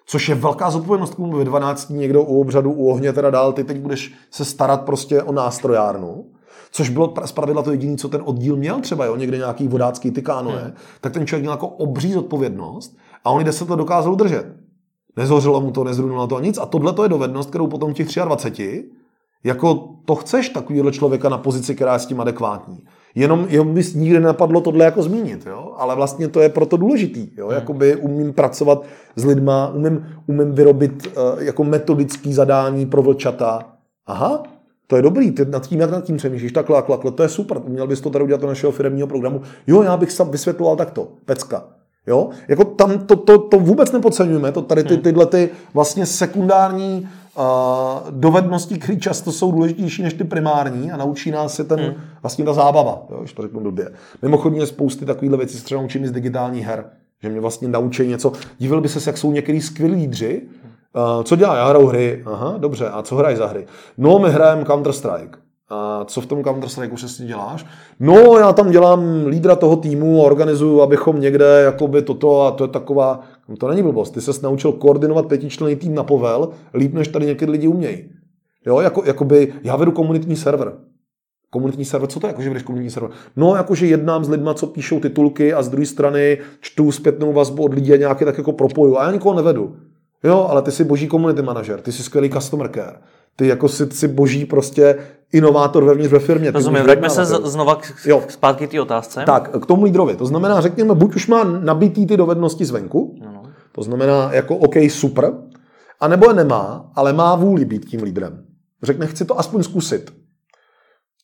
[0.07, 3.79] což je velká zodpovědnost, ve 12 někdo u obřadu, u ohně teda dál, ty teď
[3.79, 6.25] budeš se starat prostě o nástrojárnu,
[6.71, 10.51] což bylo zpravidla to jediné, co ten oddíl měl třeba, jo, někde nějaký vodácký tykáno,
[10.51, 10.73] hmm.
[11.01, 14.64] tak ten člověk měl jako obří zodpovědnost a oni deset let dokázal držet.
[15.17, 18.85] Nezhořelo mu to, nezrunulo to nic a tohle to je dovednost, kterou potom těch 23
[19.45, 22.83] jako to chceš takovýhle člověka na pozici, která je s tím adekvátní.
[23.15, 25.73] Jenom, jenom bys nikdy nenapadlo tohle jako zmínit, jo?
[25.77, 27.29] ale vlastně to je proto důležitý.
[27.37, 27.47] Jo?
[27.47, 27.55] Hmm.
[27.55, 28.85] Jakoby umím pracovat
[29.15, 33.65] s lidma, umím, umím vyrobit uh, jako metodický zadání pro vlčata.
[34.07, 34.43] Aha,
[34.87, 37.29] to je dobrý, ty nad tím, jak nad tím přemýšlíš, takhle, takhle, takhle, to je
[37.29, 39.41] super, měl bys to tady udělat do našeho firmního programu.
[39.67, 41.63] Jo, já bych se vysvětloval takto, pecka.
[42.07, 42.29] Jo?
[42.47, 45.03] Jako tam to, to, to vůbec nepodceňujeme, to tady ty, hmm.
[45.03, 47.43] tyhle ty vlastně sekundární uh,
[48.09, 51.93] dovednosti, které často jsou důležitější než ty primární a naučí nás se ten, hmm.
[52.21, 53.91] vlastně ta zábava, jo, když to řeknu blbě.
[54.21, 56.85] Mimochodně je spousty takovýchhle věcí, třeba naučím z digitálních her,
[57.23, 58.31] že mě vlastně naučí něco.
[58.57, 60.41] Divil by se, jak jsou některý skvělí lídři,
[60.95, 61.57] uh, co dělá?
[61.57, 62.23] Já hraju hry.
[62.25, 62.89] Aha, dobře.
[62.89, 63.65] A co hrají za hry?
[63.97, 65.44] No, my hrajeme Counter-Strike.
[65.69, 67.65] A co v tom Counter Strike přesně děláš?
[67.99, 72.67] No, já tam dělám lídra toho týmu, organizuju, abychom někde jakoby toto a to je
[72.67, 77.07] taková, no to není blbost, ty se naučil koordinovat pětičlenný tým na povel, líp než
[77.07, 78.09] tady někdy lidi umějí.
[78.65, 80.73] Jo, jako, jakoby, já vedu komunitní server.
[81.49, 83.11] Komunitní server, co to je, jako, že vedeš komunitní server?
[83.35, 87.63] No, jakože jednám s lidma, co píšou titulky a z druhé strany čtu zpětnou vazbu
[87.63, 88.97] od lidí a nějaké tak jako propoju.
[88.97, 89.75] A já nikoho nevedu.
[90.23, 92.97] Jo, ale ty jsi boží community manager, ty jsi skvělý customer care.
[93.35, 94.97] Ty jako si, si boží prostě
[95.33, 96.51] inovátor vevnitř ve firmě.
[96.51, 98.23] Rozumím, vraťme se znova k, jo.
[98.27, 99.23] zpátky té otázce.
[99.25, 100.15] Tak, k tomu lídrovi.
[100.15, 103.43] To znamená, řekněme, buď už má nabitý ty dovednosti zvenku, no.
[103.71, 105.33] to znamená jako OK, super,
[105.99, 108.45] a nebo je nemá, ale má vůli být tím lídrem.
[108.83, 110.13] Řekne, chci to aspoň zkusit.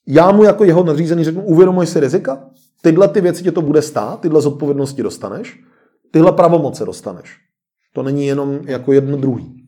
[0.07, 2.43] Já mu jako jeho nadřízený řeknu, uvědomuj si rizika,
[2.81, 5.59] tyhle ty věci tě to bude stát, tyhle zodpovědnosti dostaneš,
[6.11, 7.37] tyhle pravomoce dostaneš.
[7.93, 9.67] To není jenom jako jedno druhý.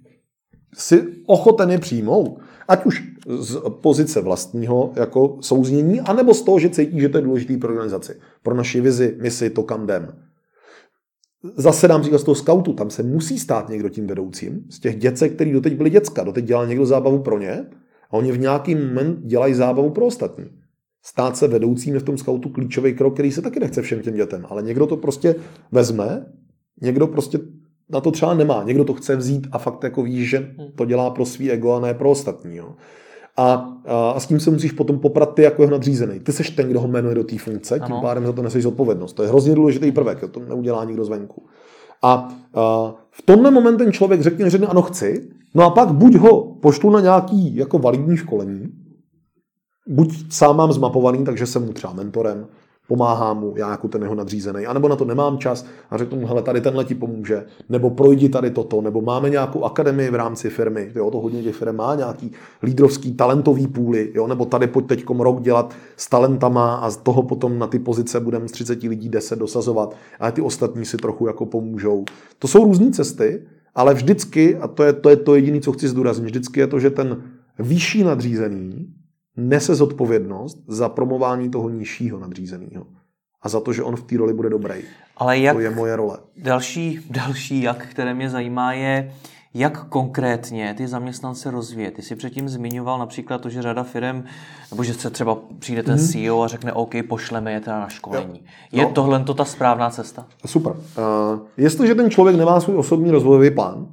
[0.74, 6.70] Jsi ochoten je přijmout, ať už z pozice vlastního jako souznění, anebo z toho, že
[6.70, 10.16] cítí, že to je důležitý pro organizaci, pro naši vizi, misi, to kam jdem.
[11.56, 14.96] Zase dám říkat z toho skautu, tam se musí stát někdo tím vedoucím, z těch
[14.96, 17.66] děcek, který doteď byli děcka, doteď dělal někdo zábavu pro ně
[18.10, 20.46] a oni v nějaký moment dělají zábavu pro ostatní.
[21.06, 24.16] stát se vedoucím je v tom scoutu klíčový krok, který se taky nechce všem těm
[24.16, 25.36] dětem, ale někdo to prostě
[25.72, 26.26] vezme,
[26.82, 27.40] někdo prostě
[27.90, 31.10] na to třeba nemá, někdo to chce vzít a fakt jako ví, že to dělá
[31.10, 32.56] pro svý ego a ne pro ostatní.
[32.56, 32.76] Jo.
[33.38, 33.44] A,
[33.86, 36.20] a, a s tím se musíš potom poprat ty jako jeho nadřízený.
[36.20, 39.14] Ty seš ten, kdo ho jmenuje do té funkce, tím pádem za to neseš zodpovědnost.
[39.14, 41.44] To je hrozně důležitý prvek, jo, to neudělá nikdo zvenku.
[42.02, 46.16] A, a v tomhle moment ten člověk řekne, řekne ano chci, no a pak buď
[46.16, 48.68] ho pošlu na nějaký jako validní školení,
[49.88, 52.48] buď sám mám zmapovaný, takže jsem mu třeba mentorem,
[52.88, 56.28] pomáhá mu, já jako ten jeho nadřízený, anebo na to nemám čas a řeknu mu,
[56.28, 60.50] hele, tady tenhle ti pomůže, nebo projdi tady toto, nebo máme nějakou akademii v rámci
[60.50, 62.32] firmy, jo, to hodně těch firm má nějaký
[62.64, 67.24] lídrovský talentový půly, jo, nebo tady pojď teď rok dělat s talentama a z toho
[67.24, 69.96] potom na ty pozice budeme z 30 lidí 10 dosazovat.
[70.20, 72.06] A ty ostatní si trochu jako pomůžou.
[72.40, 73.44] To jsou různé cesty,
[73.76, 76.80] ale vždycky, a to je to, je to jediné, co chci zdůraznit, vždycky je to,
[76.80, 77.24] že ten
[77.60, 78.94] vyšší nadřízený
[79.38, 82.86] nese zodpovědnost za promování toho nižšího nadřízeného.
[83.42, 84.76] A za to, že on v té roli bude dobrý.
[85.18, 86.18] Ale jak, to je moje role.
[86.38, 89.14] Další, další jak, které mě zajímá, je,
[89.54, 91.94] jak konkrétně ty zaměstnance rozvíjet.
[91.94, 94.24] Ty jsi předtím zmiňoval například to, že řada firm,
[94.72, 96.24] nebo že se třeba přijde ten mm-hmm.
[96.24, 98.40] CEO a řekne, OK, pošleme je teda na školení.
[98.40, 98.80] Jo.
[98.80, 98.92] Je no.
[98.92, 100.26] tohle to ta správná cesta?
[100.46, 100.72] Super.
[100.72, 103.88] Uh, jestliže ten člověk nemá svůj osobní rozvojový plán,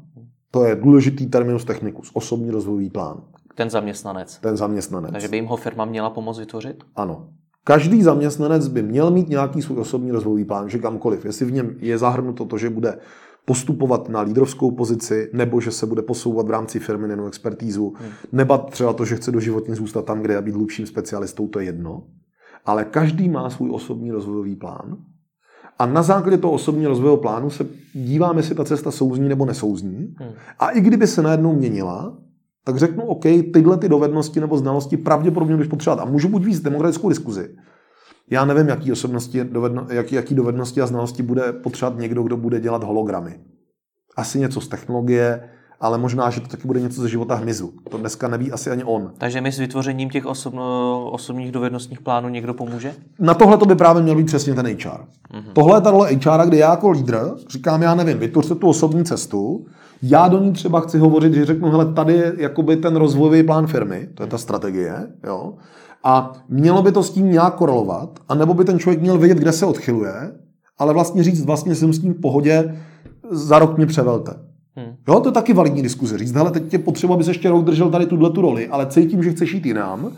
[0.50, 3.22] to je důležitý terminus technicus, osobní rozvojový plán.
[3.60, 4.38] Ten zaměstnanec.
[4.38, 5.12] Ten zaměstnanec.
[5.12, 6.84] Takže by jim ho firma měla pomoct vytvořit?
[6.96, 7.28] Ano.
[7.64, 11.24] Každý zaměstnanec by měl mít nějaký svůj osobní rozvojový plán, že kamkoliv.
[11.24, 12.98] Jestli v něm je zahrnuto to, že bude
[13.44, 18.10] postupovat na lídrovskou pozici, nebo že se bude posouvat v rámci firmy nebo expertízu, hmm.
[18.32, 21.60] nebo třeba to, že chce do životně zůstat tam, kde je být hlubším specialistou, to
[21.60, 22.02] je jedno.
[22.66, 24.96] Ale každý má svůj osobní rozvojový plán
[25.78, 30.14] a na základě toho osobního rozvojového plánu se díváme, jestli ta cesta souzní nebo nesouzní.
[30.18, 30.32] Hmm.
[30.58, 32.16] A i kdyby se najednou měnila,
[32.70, 36.02] tak řeknu, OK, tyhle ty dovednosti nebo znalosti pravděpodobně budeš potřebovat.
[36.02, 37.48] A můžu buď víc demokratickou diskuzi.
[38.30, 42.60] Já nevím, jaký, osobnosti, dovedno, jaký, jaký dovednosti a znalosti bude potřebovat někdo, kdo bude
[42.60, 43.40] dělat hologramy.
[44.16, 45.50] Asi něco z technologie,
[45.80, 47.72] ale možná, že to taky bude něco ze života hmyzu.
[47.90, 49.12] To dneska neví asi ani on.
[49.18, 52.94] Takže mi s vytvořením těch osobno, osobních dovednostních plánů někdo pomůže?
[53.18, 54.74] Na tohle to by právě měl být přesně ten HR.
[54.74, 55.52] Mm-hmm.
[55.52, 59.04] Tohle je ta role HR, kdy já jako lídr říkám, já nevím, vytvořte tu osobní
[59.04, 59.66] cestu,
[60.02, 63.66] já do ní třeba chci hovořit, že řeknu, hele, tady je jakoby ten rozvojový plán
[63.66, 64.94] firmy, to je ta strategie,
[65.26, 65.54] jo,
[66.04, 69.52] a mělo by to s tím nějak korelovat, anebo by ten člověk měl vědět, kde
[69.52, 70.32] se odchyluje,
[70.78, 72.76] ale vlastně říct, vlastně jsem s tím v pohodě,
[73.30, 74.34] za rok mě převelte.
[74.76, 74.94] Hmm.
[75.08, 76.18] Jo, to je taky validní diskuze.
[76.18, 78.86] Říct, hele, teď tě potřeba, aby se ještě rok držel tady tuhle tu roli, ale
[78.86, 80.12] cítím, že chceš jít jinam,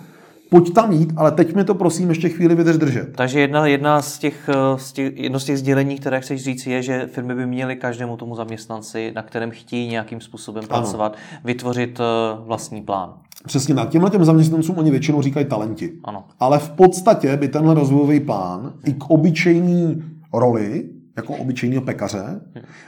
[0.53, 3.17] pojď tam jít, ale teď mi to prosím ještě chvíli vydrž držet.
[3.17, 6.67] Takže jedna, jedna z těch, eh, z těch, jedno z těch sdělení, které chceš říct,
[6.67, 11.41] je, že firmy by měly každému tomu zaměstnanci, na kterém chtějí nějakým způsobem pracovat, ano.
[11.45, 12.05] vytvořit eh,
[12.47, 13.15] vlastní plán.
[13.47, 13.89] Přesně tak.
[13.89, 15.93] Těmhle těm zaměstnancům oni většinou říkají talenti.
[16.05, 16.25] Ano.
[16.41, 20.03] Ale v podstatě by tenhle rozvojový plán i k obyčejný
[20.35, 20.85] roli,
[21.17, 22.41] jako obyčejného pekaře,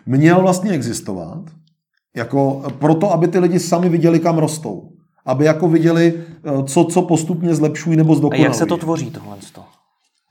[0.06, 1.42] měl vlastně existovat,
[2.16, 4.93] jako proto, aby ty lidi sami viděli, kam rostou
[5.26, 6.14] aby jako viděli,
[6.44, 8.46] eh, co, co postupně zlepšují nebo zdokonalují.
[8.46, 9.36] A jak se to tvoří tohle?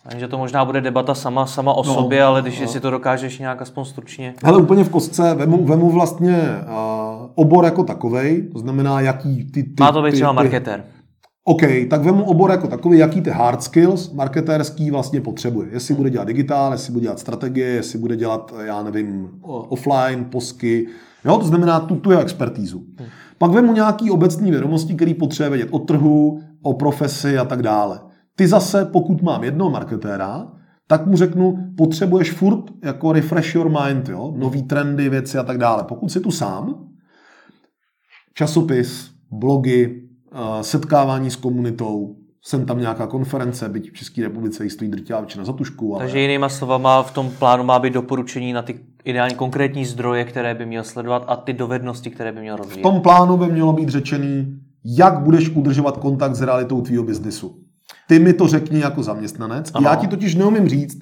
[0.09, 2.67] Takže to možná bude debata sama, sama o no, sobě, ale když no.
[2.67, 4.33] si to dokážeš nějak aspoň stručně.
[4.43, 9.63] Hele, úplně v kostce vemu, vemu vlastně uh, obor jako takovej, to znamená, jaký ty...
[9.63, 10.83] ty Má to být ty, třeba marketer.
[11.45, 15.69] OK, tak vemu obor jako takový, jaký ty hard skills marketérský vlastně potřebuje.
[15.71, 20.87] Jestli bude dělat digitál, jestli bude dělat strategie, jestli bude dělat, já nevím, offline, posky.
[21.25, 22.83] Jo, to znamená tu, tu expertízu.
[22.99, 23.07] Hmm.
[23.43, 27.99] Pak vemu nějaký obecný vědomosti, který potřebuje vědět o trhu, o profesi a tak dále.
[28.35, 30.47] Ty zase, pokud mám jednoho marketéra,
[30.87, 34.33] tak mu řeknu, potřebuješ furt jako refresh your mind, jo?
[34.37, 35.83] nový trendy, věci a tak dále.
[35.83, 36.87] Pokud si tu sám,
[38.33, 42.15] časopis, blogy, eh, setkávání s komunitou,
[42.45, 45.95] jsem tam nějaká konference, byť v České republice jich stojí drtivá většina za tušku.
[45.95, 46.03] Ale...
[46.03, 50.55] Takže jinýma slovama v tom plánu má být doporučení na ty ideálně konkrétní zdroje, které
[50.55, 52.79] by měl sledovat a ty dovednosti, které by měl rozvíjet.
[52.79, 57.55] V tom plánu by mělo být řečený, jak budeš udržovat kontakt s realitou tvýho biznesu.
[58.07, 59.71] Ty mi to řekni jako zaměstnanec.
[59.73, 59.89] Ano.
[59.89, 61.01] Já ti totiž neumím říct,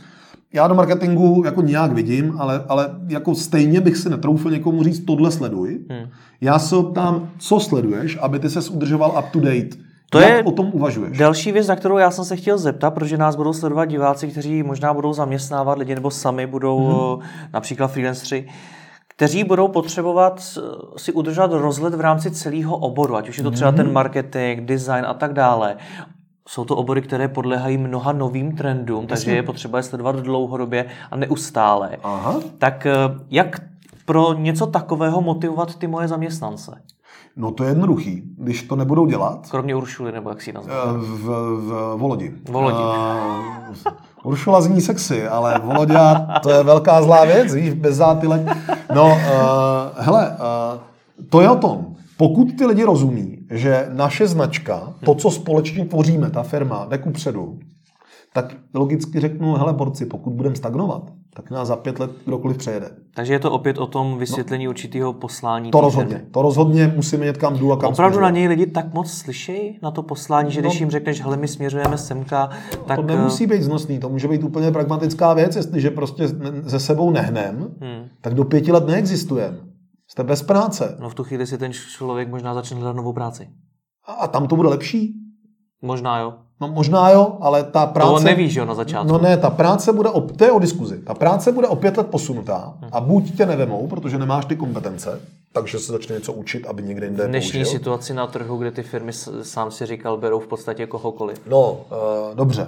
[0.53, 4.99] já do marketingu jako nějak vidím, ale, ale jako stejně bych si netroufl někomu říct,
[5.05, 5.79] tohle sleduj.
[5.89, 6.09] Hmm.
[6.41, 10.43] Já se ptám, co sleduješ, aby ty ses udržoval up to date to Jak je
[10.43, 11.17] o tom uvažuješ?
[11.17, 14.63] Další věc, na kterou já jsem se chtěl zeptat, protože nás budou sledovat diváci, kteří
[14.63, 17.21] možná budou zaměstnávat lidi nebo sami budou mm-hmm.
[17.53, 18.47] například freelanceri,
[19.07, 20.57] kteří budou potřebovat
[20.97, 25.05] si udržovat rozhled v rámci celého oboru, ať už je to třeba ten marketing, design
[25.05, 25.77] a tak dále.
[26.47, 31.15] Jsou to obory, které podléhají mnoha novým trendům, takže je potřeba je sledovat dlouhodobě a
[31.15, 31.97] neustále.
[32.03, 32.39] Aha.
[32.57, 32.95] Tak eh,
[33.29, 33.61] jak
[34.05, 36.81] pro něco takového motivovat ty moje zaměstnance?
[37.35, 38.23] No to je jednoduchý.
[38.37, 40.97] Když to nebudou dělat, Kromě Uršuly, nebo jak si ji eh, nazval.
[40.99, 41.25] v,
[41.57, 42.33] v Volodi.
[42.51, 42.77] Volodi.
[42.77, 48.41] Uh, Uršula zní sexy, ale Volodya, to je velká zlá věc, víš, bez zátylek.
[48.95, 49.15] No, uh,
[49.97, 51.85] hele, uh, to je o tom.
[52.17, 57.11] Pokud ty lidi rozumí, že naše značka, to, co společně tvoříme, ta firma, jde ku
[57.11, 57.59] předu,
[58.33, 61.03] tak logicky řeknu, hele borci, pokud budeme stagnovat,
[61.35, 62.91] tak nás za pět let kdokoliv přejede.
[63.15, 65.71] Takže je to opět o tom vysvětlení určitého poslání.
[65.71, 66.15] To rozhodně.
[66.15, 66.31] firmy.
[66.31, 68.39] To rozhodně musíme jet kam jdu a kam Opravdu na směřuji.
[68.39, 70.79] něj lidi tak moc slyšejí na to poslání, že když No.
[70.79, 72.49] jim řekneš, hele, my směřujeme semka,
[72.87, 72.95] tak...
[72.99, 76.27] To nemusí být znosný, to může být úplně pragmatická věc, jestliže prostě
[76.63, 78.09] ze sebou nehnem, Hmm.
[78.21, 79.57] tak do pěti let neexistujeme.
[80.07, 80.97] Jste bez práce.
[81.01, 83.49] No v tu chvíli si ten člověk možná začne hledat novou práci.
[84.07, 85.13] A- A tam to bude lepší?
[85.81, 86.33] Možná jo.
[86.61, 88.09] No možná jo, ale ta práce...
[88.09, 89.07] To on neví, že jo, na začátku.
[89.07, 90.97] No ne, ta práce bude, o, to je o diskuzi.
[90.97, 95.21] Ta práce bude o pět let posunutá a buď tě nevemou, protože nemáš ty kompetence,
[95.53, 97.79] takže se začne něco učit, aby někde jinde v dnešní použil.
[97.79, 101.41] situaci na trhu, kde ty firmy, sám si říkal, berou v podstatě kohokoliv.
[101.49, 102.67] No, uh, dobře.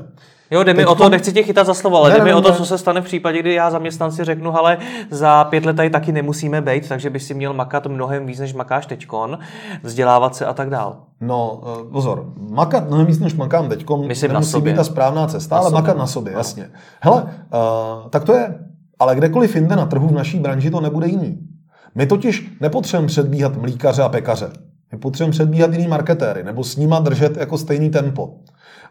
[0.52, 2.42] Jo, jde mi o to, nechci tě chytat za slovo, ale Ne, jde mi o
[2.42, 4.78] to, co se stane v případě, kdy já zaměstnanci řeknu, ale
[5.12, 8.54] za pět let tady taky nemusíme být, takže bys si měl makat mnohem víc, než
[8.54, 9.40] makáš teďkon,
[9.84, 10.98] vzdělávat se a tak dál.
[11.22, 14.74] No, uh, pozor, makat mnohem víc, než makám teďkom, Myslím na nemusí sobě.
[14.74, 15.82] být ta správná cesta, Na ale sobě.
[15.82, 16.70] makat na sobě, jasně.
[17.02, 18.56] Hele, uh, tak to je.
[19.00, 21.40] Ale kdekoliv jinde na trhu v naší branži to nebude jiný.
[21.96, 24.50] My totiž nepotřebujeme předbíhat mlíkaře a pekaře.
[24.92, 28.30] My potřebujeme předbíhat jiný marketéry, nebo s nima držet jako stejný tempo.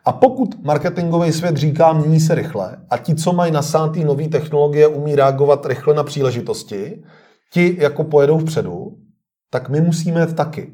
[0.04, 4.86] A pokud marketingový svět říká, mění se rychle, a ti, co mají nasátý nové technologie,
[4.86, 7.02] umí reagovat rychle na příležitosti,
[7.52, 8.98] ti jako pojedou vpředu,
[9.50, 10.72] tak my musíme jet taky.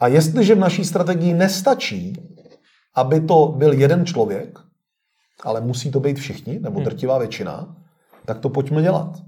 [0.00, 2.12] A jestliže v naší strategii nestačí,
[2.94, 4.58] aby to byl jeden člověk,
[5.42, 7.76] ale musí to být všichni, nebo drtivá většina,
[8.24, 9.22] tak to pojďme dělat.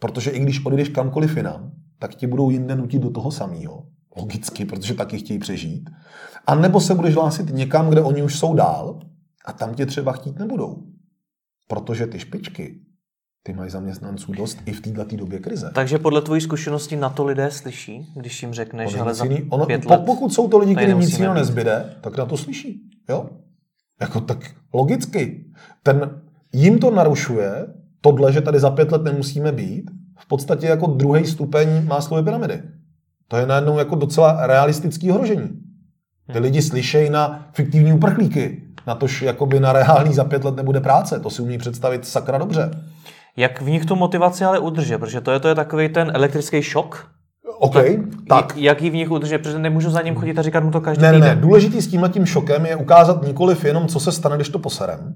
[0.00, 3.86] Protože i když odejdeš kamkoliv jinam, tak ti budou jinde nutit do toho samého.
[4.16, 5.90] Logicky, protože taky chtějí přežít.
[6.46, 9.00] A nebo se budeš hlásit někam, kde oni už jsou dál
[9.44, 10.82] a tam tě třeba chtít nebudou.
[11.68, 12.80] Protože ty špičky,
[13.42, 15.70] ty mají zaměstnanců dost i v této době krize.
[15.74, 19.66] Takže podle tvojí zkušenosti na to lidé slyší, když jim řekneš, že za jiný- ono,
[19.66, 20.02] pět let...
[20.06, 22.80] Pokud jsou to lidi, kterým nic jiného nezbyde, tak na to slyší.
[23.08, 23.30] Jo?
[24.00, 25.44] Jako tak logicky.
[25.82, 27.66] Ten, jim to narušuje,
[28.00, 32.62] tohle, že tady za pět let nemusíme být, v podstatě jako druhý stupeň Maslowy pyramidy.
[33.30, 35.48] To je najednou jako docela realistický ohrožení.
[36.32, 40.56] Ty lidi slyšejí na fiktivní uprchlíky, na to, že jakoby na reálný za pět let
[40.56, 41.20] nebude práce.
[41.20, 42.70] To si umí představit sakra dobře.
[43.36, 46.62] Jak v nich tu motivaci ale udržet, protože to je, to je takový ten elektrický
[46.62, 47.10] šok.
[47.58, 47.74] OK,
[48.28, 48.56] tak.
[48.56, 51.02] Jak ji v nich udržet, protože nemůžu za ním chodit a říkat mu to každý
[51.02, 51.26] Ne, ne, ne.
[51.26, 51.40] týden.
[51.40, 55.14] Důležitý s tímhletím šokem je ukázat nikoliv jenom, co se stane, když to poserem,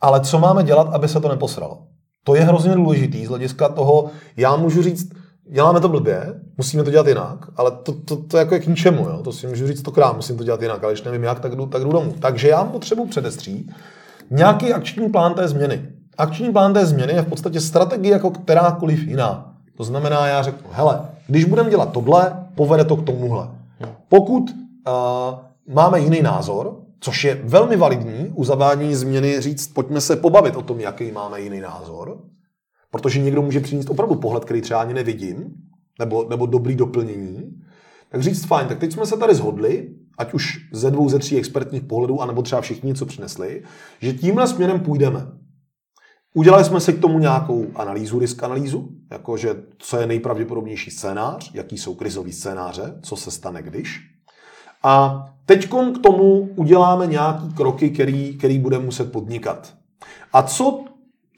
[0.00, 1.78] ale co máme dělat, aby se to neposralo.
[2.24, 5.12] To je hrozně důležitý z hlediska toho, já můžu říct,
[5.52, 9.08] děláme to blbě, musíme to dělat jinak, ale to, to, to jako je k ničemu,
[9.08, 9.20] jo?
[9.24, 11.66] to si můžu říct stokrát, musím to dělat jinak, ale když nevím jak, tak jdu,
[11.66, 12.14] tak jdu domů.
[12.20, 13.72] Takže já potřebuji předestřít
[14.30, 15.88] nějaký akční plán té změny.
[16.18, 19.54] Akční plán té změny je v podstatě strategie jako kterákoliv jiná.
[19.76, 23.48] To znamená, já řeknu, hele, když budeme dělat tohle, povede to k tomuhle.
[24.08, 30.16] Pokud uh, máme jiný názor, což je velmi validní u zavádění změny říct, pojďme se
[30.16, 32.18] pobavit o tom, jaký máme jiný názor,
[32.92, 35.44] protože někdo může přinést opravdu pohled, který třeba ani nevidím,
[35.98, 37.62] nebo, nebo dobrý doplnění,
[38.08, 39.88] tak říct fajn, tak teď jsme se tady zhodli,
[40.18, 43.62] ať už ze dvou, ze tří expertních pohledů, anebo třeba všichni něco přinesli,
[44.00, 45.26] že tímhle směrem půjdeme.
[46.34, 51.78] Udělali jsme si k tomu nějakou analýzu, risk analýzu, jakože co je nejpravděpodobnější scénář, jaký
[51.78, 54.00] jsou krizový scénáře, co se stane když.
[54.82, 59.74] A teď k tomu uděláme nějaký kroky, který, který budeme muset podnikat.
[60.32, 60.84] A co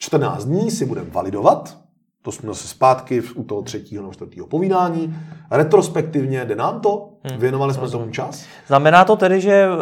[0.05, 1.79] 14 dní si budeme validovat,
[2.23, 5.17] to jsme zase zpátky u toho třetího nebo čtvrtého povídání,
[5.51, 8.45] retrospektivně jde nám to, věnovali jsme tomu čas.
[8.67, 9.77] Znamená to tedy, že eh,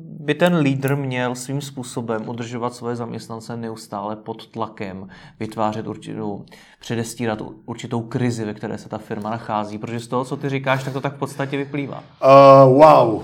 [0.00, 5.08] by ten lídr měl svým způsobem udržovat svoje zaměstnance neustále pod tlakem,
[5.40, 6.44] vytvářet určitou,
[6.80, 10.84] předestírat určitou krizi, ve které se ta firma nachází, protože z toho, co ty říkáš,
[10.84, 12.02] tak to tak v podstatě vyplývá.
[12.66, 13.22] Uh, wow, uh,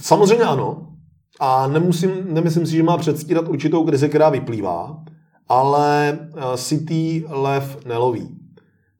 [0.00, 0.86] samozřejmě ano.
[1.40, 5.03] A nemusím, nemyslím si, že má předstírat určitou krizi, která vyplývá,
[5.48, 8.28] ale uh, sitý lev neloví.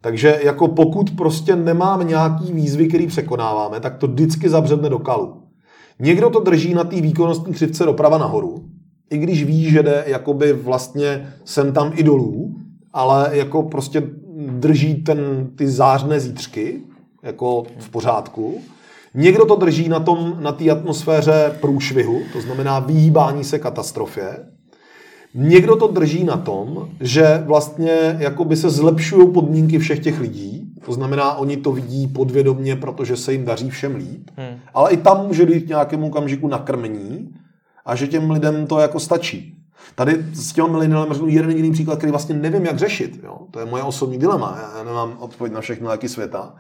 [0.01, 5.43] Takže jako pokud prostě nemáme nějaký výzvy, který překonáváme, tak to vždycky zabředne do kalu.
[5.99, 8.65] Někdo to drží na té výkonnostní křivce doprava nahoru,
[9.11, 12.55] i když ví, že jde jakoby vlastně sem tam i dolů,
[12.93, 14.03] ale jako prostě
[14.49, 16.81] drží ten, ty zářné zítřky,
[17.23, 18.61] jako v pořádku.
[19.15, 24.54] Někdo to drží na tom, na té atmosféře průšvihu, to znamená vyhýbání se katastrofě.
[25.35, 30.93] Někdo to drží na tom, že vlastně jakoby se zlepšují podmínky všech těch lidí To
[30.93, 34.31] znamená, oni to vidí podvědomně, protože se jim daří všem líp.
[34.37, 34.59] Hmm.
[34.75, 37.35] Ale i tam může dojít k nějakému okamžiku nakrmení
[37.85, 39.59] a že těm lidem to jako stačí.
[39.95, 43.21] Tady s těmi milenialem řeknu jeden jediný příklad, který vlastně nevím, jak řešit.
[43.25, 43.39] Jo?
[43.51, 44.59] To je moje osobní dilema.
[44.77, 46.55] Já nemám odpověď na všechno léky světa.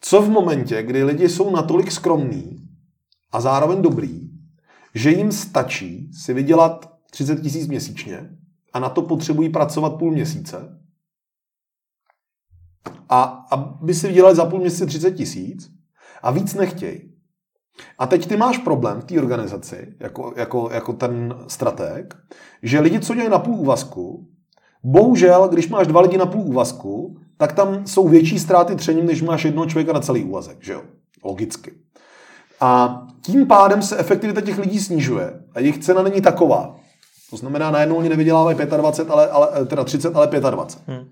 [0.00, 2.56] Co v momentě, kdy lidi jsou natolik skromní
[3.32, 4.20] a zároveň dobrý,
[4.94, 8.30] že jim stačí si vydělat 30 tisíc měsíčně
[8.72, 10.78] a na to potřebují pracovat půl měsíce
[13.08, 15.70] a aby si vydělali za půl měsíce 30 tisíc
[16.22, 17.12] a víc nechtějí.
[17.98, 22.16] A teď ty máš problém v té organizaci, jako, jako, jako ten strateg,
[22.62, 24.28] že lidi, co dělají na půl úvazku,
[24.82, 29.22] bohužel, když máš dva lidi na půl úvazku, tak tam jsou větší ztráty třením, než
[29.22, 30.82] máš jednoho člověka na celý úvazek, že jo?
[31.24, 31.72] Logicky.
[32.60, 36.76] A tím pádem se efektivita těch lidí snižuje a jejich cena není taková.
[37.30, 40.96] To znamená, najednou oni nevydělávají 25, ale, ale, teda 30, ale 25.
[40.96, 41.08] Hmm.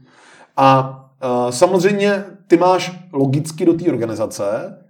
[0.57, 4.45] A uh, samozřejmě ty máš logicky do té organizace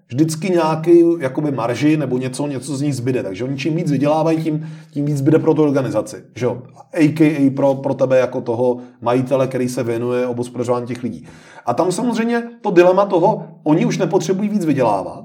[0.09, 3.22] vždycky nějaký jakoby marži nebo něco, něco z nich zbyde.
[3.22, 6.24] Takže oni čím víc vydělávají, tím, tím víc zbyde pro tu organizaci.
[6.35, 6.47] Že?
[6.95, 11.27] AKA pro, pro tebe jako toho majitele, který se věnuje obospodařování těch lidí.
[11.66, 15.24] A tam samozřejmě to dilema toho, oni už nepotřebují víc vydělávat,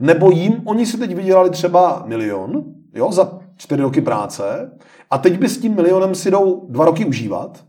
[0.00, 2.64] nebo jim, oni si teď vydělali třeba milion,
[2.94, 4.70] jo, za čtyři roky práce,
[5.10, 7.64] a teď by s tím milionem si jdou dva roky užívat,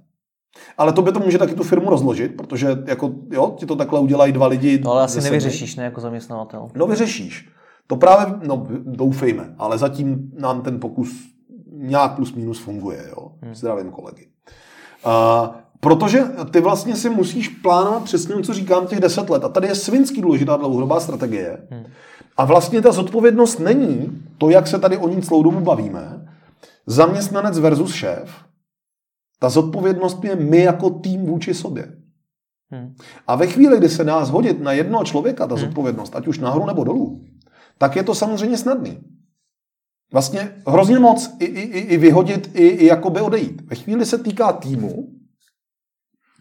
[0.78, 4.00] ale to by to může taky tu firmu rozložit, protože jako, jo, ti to takhle
[4.00, 4.82] udělají dva lidi.
[4.84, 6.70] No ale asi nevyřešíš, ne, jako zaměstnavatel.
[6.76, 7.50] No vyřešíš.
[7.88, 11.10] To právě, no doufejme, ale zatím nám ten pokus
[11.72, 13.32] nějak plus minus funguje, jo.
[13.42, 13.56] Hmm.
[13.56, 14.28] Zdravím kolegy.
[15.06, 15.48] Uh,
[15.80, 19.44] protože ty vlastně si musíš plánovat přesně, co říkám, těch deset let.
[19.44, 21.68] A tady je svinsky důležitá dlouhodobá strategie.
[21.72, 21.86] Hmm.
[22.40, 26.28] A vlastně ta zodpovědnost není to, jak se tady o ní celou dobu bavíme,
[26.86, 28.32] zaměstnanec versus šéf,
[29.40, 31.96] ta zodpovědnost je my jako tým vůči sobě.
[32.72, 32.96] Hmm.
[33.28, 35.66] A ve chvíli, kdy se dá zhodit na jednoho člověka ta hmm.
[35.66, 37.26] zodpovědnost, ať už nahoru nebo dolů,
[37.78, 39.00] tak je to samozřejmě snadný.
[40.14, 43.62] Vlastně hrozně moc i, i, i vyhodit, i, i jakoby odejít.
[43.70, 45.19] Ve chvíli se týká týmu,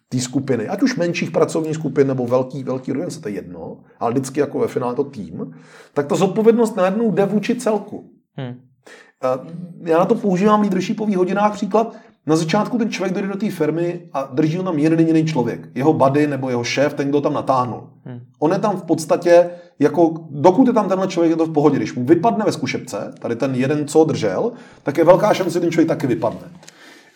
[0.09, 4.11] té skupiny, ať už menších pracovních skupin nebo velký, velký organizace, to je jedno, ale
[4.11, 5.55] vždycky jako ve finále to tým,
[5.95, 8.11] tak ta zodpovědnost najednou jde vůči celku.
[8.37, 8.55] Hmm.
[9.85, 11.97] Já na to používám leadershipový hodinách příklad.
[12.27, 15.69] Na začátku ten člověk jde do té firmy a drží ho tam jeden jediný člověk.
[15.75, 17.91] Jeho buddy nebo jeho šéf, ten, kdo tam natáhnul.
[18.05, 18.21] Hmm.
[18.39, 21.77] On je tam v podstatě, jako dokud je tam tenhle člověk, je to v pohodě.
[21.77, 24.53] Když mu vypadne ve zkušebce, tady ten jeden, co držel,
[24.83, 26.49] tak je velká šance, že ten člověk taky vypadne.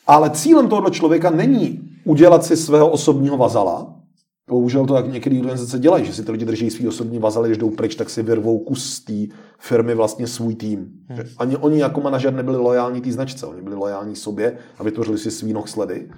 [0.07, 4.03] Ale cílem tohoto člověka není udělat si svého osobního vazala,
[4.51, 7.59] Bohužel to tak některé organizace dělají, že si ty lidi drží svý osobní vazaly, když
[7.59, 9.13] jdou pryč, tak si vyrvou kus té
[9.59, 10.79] firmy vlastně svůj tým.
[11.09, 11.19] Hmm.
[11.39, 15.31] Ani oni jako manažer nebyli lojální té značce, oni byli lojální sobě a vytvořili si
[15.31, 16.11] svý sledy,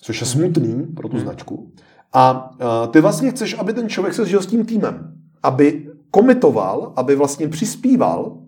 [0.00, 1.24] což je smutný pro tu hmm.
[1.24, 1.72] značku.
[2.12, 6.92] A uh, ty vlastně chceš, aby ten člověk se žil s tím týmem, aby komitoval,
[6.96, 8.38] aby vlastně přispíval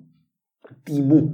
[0.85, 1.33] týmu,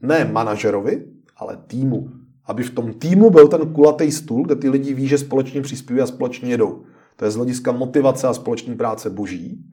[0.00, 1.04] ne manažerovi,
[1.36, 2.08] ale týmu.
[2.46, 6.02] Aby v tom týmu byl ten kulatý stůl, kde ty lidi ví, že společně přispívají
[6.02, 6.82] a společně jedou.
[7.16, 9.64] To je z hlediska motivace a společné práce boží.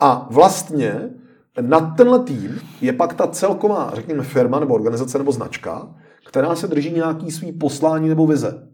[0.00, 1.10] A vlastně
[1.60, 5.94] na tenhle tým je pak ta celková, řekněme, firma nebo organizace nebo značka,
[6.26, 8.68] která se drží nějaký svý poslání nebo vize.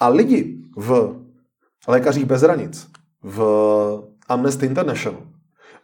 [0.00, 1.16] A lidi v
[1.88, 2.88] Lékařích bez hranic,
[3.22, 3.40] v
[4.28, 5.22] Amnesty International,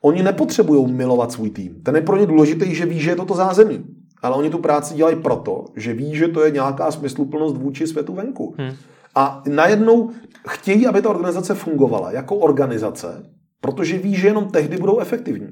[0.01, 1.83] oni nepotřebují milovat svůj tým.
[1.83, 3.85] Ten je pro ně důležitý, že ví, že je to to zázemí.
[4.23, 8.15] Ale oni tu práci dělají proto, že ví, že to je nějaká smysluplnost vůči světu
[8.15, 8.55] venku.
[8.59, 8.73] Hmm.
[9.15, 10.11] A najednou
[10.49, 15.49] chtějí, aby ta organizace fungovala jako organizace, protože ví, že jenom tehdy budou efektivní.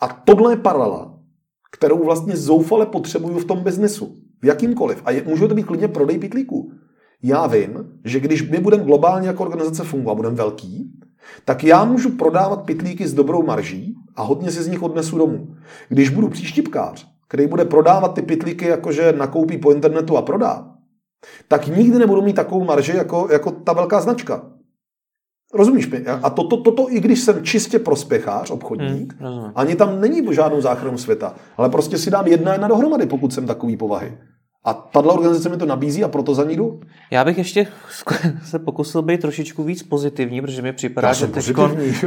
[0.00, 1.18] A tohle je paralela,
[1.72, 4.16] kterou vlastně zoufale potřebuju v tom biznesu.
[4.42, 5.02] V jakýmkoliv.
[5.04, 6.72] A je, může to být klidně prodej pitlíků.
[7.22, 10.92] Já vím, že když my budeme globálně jako organizace fungovat, budeme velký,
[11.44, 15.54] tak já můžu prodávat pitlíky s dobrou marží a hodně si z nich odnesu domů.
[15.88, 20.68] Když budu příštipkář, který bude prodávat ty pitlíky, jakože nakoupí po internetu a prodá,
[21.48, 24.42] tak nikdy nebudu mít takovou marži jako, jako ta velká značka.
[25.54, 26.06] Rozumíš mi?
[26.06, 30.34] A toto, to, to, to, i když jsem čistě prospěchář, obchodník, hmm, ani tam není
[30.34, 34.18] žádnou záchranu světa, ale prostě si dám jedna jedna dohromady, pokud jsem takový povahy.
[34.64, 36.80] A tato organizace mi to nabízí a proto za ní jdu.
[37.10, 37.66] Já bych ještě
[38.44, 41.26] se pokusil být trošičku víc pozitivní, protože mi připadá, že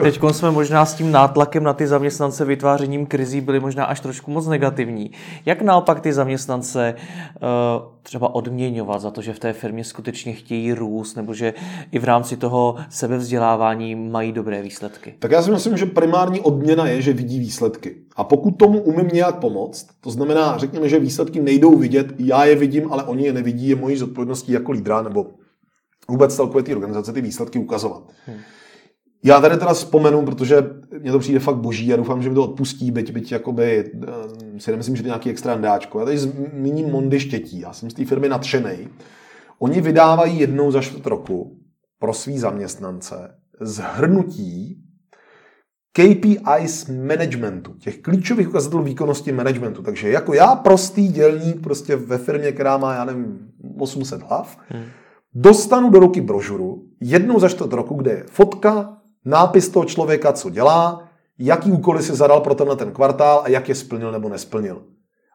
[0.02, 4.32] teď jsme možná s tím nátlakem na ty zaměstnance vytvářením krizí byli možná až trošku
[4.32, 5.12] moc negativní.
[5.46, 10.74] Jak naopak ty zaměstnance uh, třeba odměňovat za to, že v té firmě skutečně chtějí
[10.74, 11.54] růst, nebo že
[11.92, 15.14] i v rámci toho sebevzdělávání mají dobré výsledky?
[15.20, 17.96] Tak já si myslím, že primární odměna je, že vidí výsledky.
[18.16, 22.56] A pokud tomu umím nějak pomoct, to znamená, řekněme, že výsledky nejdou vidět, já je
[22.56, 25.26] vidím, ale oni je nevidí, je mojí zodpovědností jako lídra nebo
[26.10, 28.04] vůbec celkově ty organizace ty výsledky ukazovat.
[28.26, 28.38] Hmm.
[29.26, 30.56] Já tady teda vzpomenu, protože
[31.02, 34.60] mě to přijde fakt boží a doufám, že mi to odpustí, byť, byť jakoby, eh,
[34.60, 36.00] si nemyslím, že to je nějaký extra dáčko.
[36.00, 38.88] Já tady zmíním Mondy Štětí, já jsem z té firmy nadšený.
[39.60, 41.58] Oni vydávají jednou za čtvrt roku
[42.00, 43.16] pro svý zaměstnance
[43.62, 44.82] zhrnutí
[45.94, 49.82] KPIs managementu, těch klíčových ukazatelů výkonnosti managementu.
[49.82, 53.40] Takže jako já, prostý dělník prostě ve firmě, která má, já nevím,
[53.80, 54.84] 800 hlav, hmm.
[55.34, 60.50] dostanu do ruky brožuru jednou za čtvrt roku, kde je fotka, nápis toho člověka, co
[60.50, 61.10] dělá,
[61.40, 64.84] jaký úkoly si zadal pro tenhle ten kvartál a jak je splnil nebo nesplnil.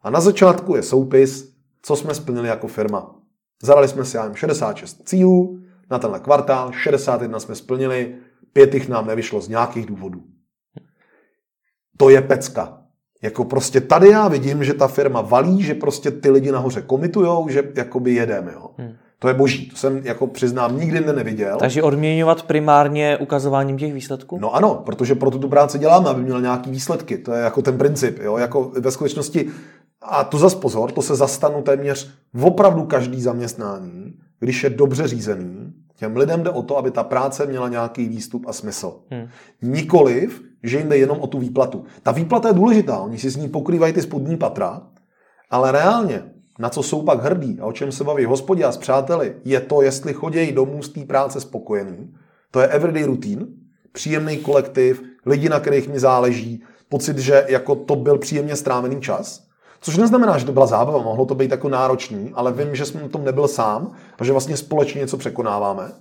[0.02, 3.14] A na začátku je soupis, co jsme splnili jako firma.
[3.62, 5.60] Zadali jsme si, já nevím, 66 cílů,
[5.90, 8.16] na tenhle kvartál, 61 jsme splnili,
[8.52, 10.22] pět jich nám nevyšlo z nějakých důvodů.
[11.96, 12.82] To je pecka.
[13.22, 17.48] Jako prostě tady já vidím, že ta firma valí, že prostě ty lidi nahoře komitujou,
[17.48, 18.52] že jakoby jedeme.
[18.52, 18.70] Jo.
[18.78, 18.92] Hmm.
[19.22, 21.58] To je boží, to jsem jako přiznám nikdy neviděl.
[21.58, 24.38] Takže odměňovat primárně ukazováním těch výsledků?
[24.40, 27.18] No ano, protože proto tu práci děláme, aby měl nějaký výsledky.
[27.18, 28.18] To je jako ten princip.
[28.22, 28.36] Jo?
[28.36, 29.48] Jako ve skutečnosti,
[30.02, 35.06] a to zas pozor, to se zastanu téměř v opravdu každý zaměstnání, když je dobře
[35.08, 39.00] řízený, těm lidem jde o to, aby ta práce měla nějaký výstup a smysl.
[39.10, 39.28] Hmm.
[39.62, 41.84] Nikoliv, že jim jde jenom o tu výplatu.
[42.02, 44.82] Ta výplata je důležitá, oni si s ní pokrývají ty spodní patra,
[45.50, 46.22] ale reálně
[46.60, 49.60] na co jsou pak hrdí a o čem se baví hospodě a s přáteli, je
[49.60, 52.14] to, jestli chodějí domů z té práce spokojený.
[52.50, 53.46] To je everyday routine,
[53.92, 59.46] příjemný kolektiv, lidi, na kterých mi záleží, pocit, že jako to byl příjemně strávený čas.
[59.80, 63.02] Což neznamená, že to byla zábava, mohlo to být jako náročný, ale vím, že jsem
[63.02, 65.92] na tom nebyl sám a že vlastně společně něco překonáváme.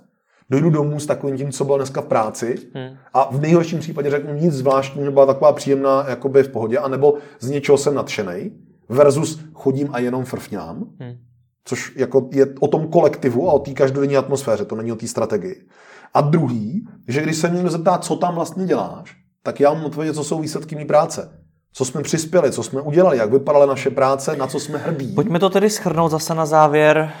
[0.50, 2.96] Dojdu domů s takovým tím, co byl dneska v práci hmm.
[3.14, 7.50] a v nejhorším případě řeknu nic zvláštního, byla taková příjemná jakoby v pohodě, anebo z
[7.50, 8.52] něčeho jsem nadšený
[8.90, 11.16] versus chodím a jenom frfňám, hmm.
[11.64, 15.06] což jako je o tom kolektivu a o té každodenní atmosféře, to není o té
[15.06, 15.66] strategii.
[16.14, 19.84] A druhý, že když se mě někdo zeptá, co tam vlastně děláš, tak já mám
[19.84, 21.40] odpovědět, co jsou výsledky mé práce.
[21.72, 25.14] Co jsme přispěli, co jsme udělali, jak vypadaly naše práce, na co jsme hrdí.
[25.14, 27.12] Pojďme to tedy schrnout zase na závěr,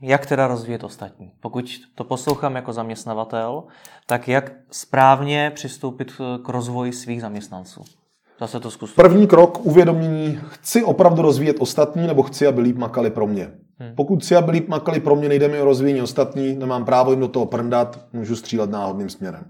[0.00, 1.32] jak teda rozvíjet ostatní.
[1.40, 3.64] Pokud to poslouchám jako zaměstnavatel,
[4.06, 6.12] tak jak správně přistoupit
[6.44, 7.84] k rozvoji svých zaměstnanců.
[8.40, 8.94] Zase to zkus.
[8.94, 13.52] První krok uvědomění, chci opravdu rozvíjet ostatní, nebo chci, aby líp makali pro mě.
[13.78, 13.94] Hmm.
[13.94, 17.20] Pokud chci, aby líp makali pro mě, nejde mi o rozvíjení ostatní, nemám právo jim
[17.20, 19.44] do toho prndat, můžu střílet náhodným směrem.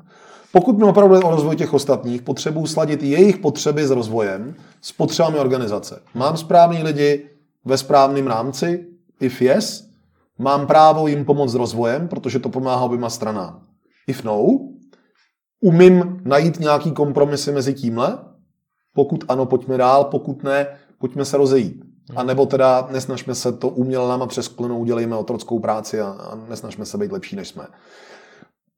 [0.52, 4.92] Pokud mi opravdu jde o rozvoj těch ostatních, potřebuji sladit jejich potřeby s rozvojem, s
[4.92, 6.00] potřebami organizace.
[6.14, 7.30] Mám správný lidi
[7.64, 8.86] ve správném rámci?
[9.20, 9.88] If yes,
[10.38, 13.62] mám právo jim pomoct s rozvojem, protože to pomáhá oběma stranám.
[14.06, 14.46] If no,
[15.60, 18.18] umím najít nějaký kompromisy mezi tímhle,
[19.00, 20.66] pokud ano, pojďme dál, pokud ne,
[20.98, 21.84] pojďme se rozejít.
[22.16, 26.84] A nebo teda nesnažme se to uměle náma přesklenou, udělejme otrockou práci a, a nesnažme
[26.84, 27.66] se být lepší, než jsme.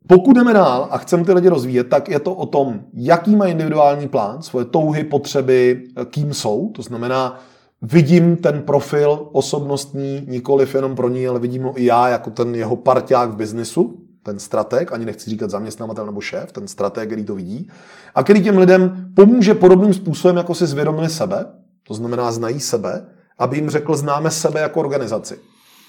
[0.07, 3.47] Pokud jdeme dál a chceme ty lidi rozvíjet, tak je to o tom, jaký má
[3.47, 6.70] individuální plán, svoje touhy, potřeby, kým jsou.
[6.70, 7.41] To znamená,
[7.83, 12.55] vidím ten profil osobnostní nikoliv jenom pro ní, ale vidím ho i já jako ten
[12.55, 17.25] jeho parťák v biznisu ten strateg, ani nechci říkat zaměstnavatel nebo šéf, ten strateg, který
[17.25, 17.70] to vidí,
[18.14, 21.47] a který těm lidem pomůže podobným způsobem, jako si zvědomili sebe,
[21.83, 23.07] to znamená znají sebe,
[23.39, 25.39] aby jim řekl, známe sebe jako organizaci.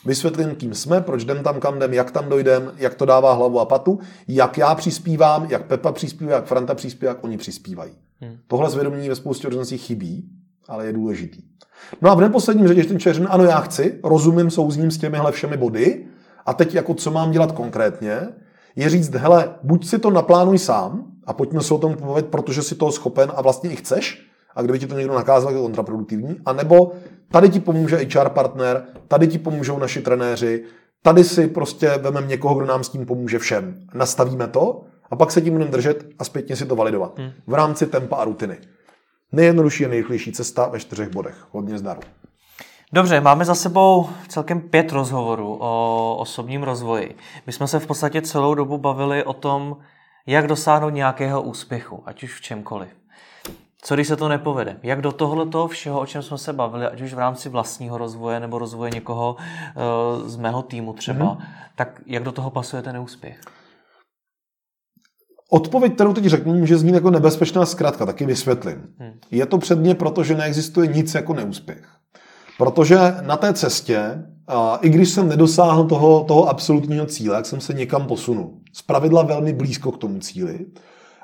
[0.06, 3.60] Vysvětlím, kým jsme, proč jdem tam, kam jdem, jak tam dojdem, jak to dává hlavu
[3.60, 7.92] a patu, jak já přispívám, jak Pepa přispívá, jak Franta přispívá, jak oni přispívají.
[8.22, 8.38] Hmm.
[8.48, 10.30] Tohle zvědomění ve spoustě organizací chybí,
[10.68, 11.42] ale je důležitý.
[12.02, 15.58] No a v neposledním řadě, ten člověk ano, já chci, rozumím, souzním s těmihle všemi
[15.58, 16.06] body,
[16.46, 18.28] a teď jako co mám dělat konkrétně,
[18.76, 22.62] je říct, hele, buď si to naplánuj sám a pojďme se o tom pobavit, protože
[22.62, 26.38] si toho schopen a vlastně i chceš, a kdyby ti to někdo nakázal, je kontraproduktivní,
[26.46, 26.92] a nebo
[27.32, 30.64] tady ti pomůže HR partner, tady ti pomůžou naši trenéři,
[31.02, 33.80] tady si prostě vememe někoho, kdo nám s tím pomůže všem.
[33.94, 37.20] Nastavíme to a pak se tím budeme držet a zpětně si to validovat.
[37.20, 37.32] Hmm.
[37.48, 38.58] V rámci tempa a rutiny.
[39.32, 41.36] Nejjednodušší a nejrychlejší cesta ve čtyřech bodech.
[41.52, 42.02] Hodně zdaru.
[42.94, 47.16] Dobře, máme za sebou celkem pět rozhovorů o osobním rozvoji.
[47.48, 49.78] My jsme se v podstatě celou dobu bavili o tom,
[50.28, 52.90] jak dosáhnout nějakého úspěchu, ať už v čemkoliv.
[53.82, 54.78] Co když se to nepovede?
[54.84, 58.40] Jak do tohoto všeho, o čem jsme se bavili, ať už v rámci vlastního rozvoje
[58.40, 61.46] nebo rozvoje někoho uh, z mého týmu třeba, mm-hmm.
[61.76, 63.40] tak jak do toho pasuje ten neúspěch?
[65.50, 68.96] Odpověď, kterou teď řeknu, může znít jako nebezpečná zkratka, taky vysvětlím.
[69.00, 69.20] Hmm.
[69.32, 72.03] Je to předně proto, že neexistuje nic jako neúspěch.
[72.58, 74.24] Protože na té cestě,
[74.82, 78.52] i když jsem nedosáhl toho, toho absolutního cíle, jak jsem se někam posunul.
[78.74, 80.66] Z pravidla velmi blízko k tomu cíli.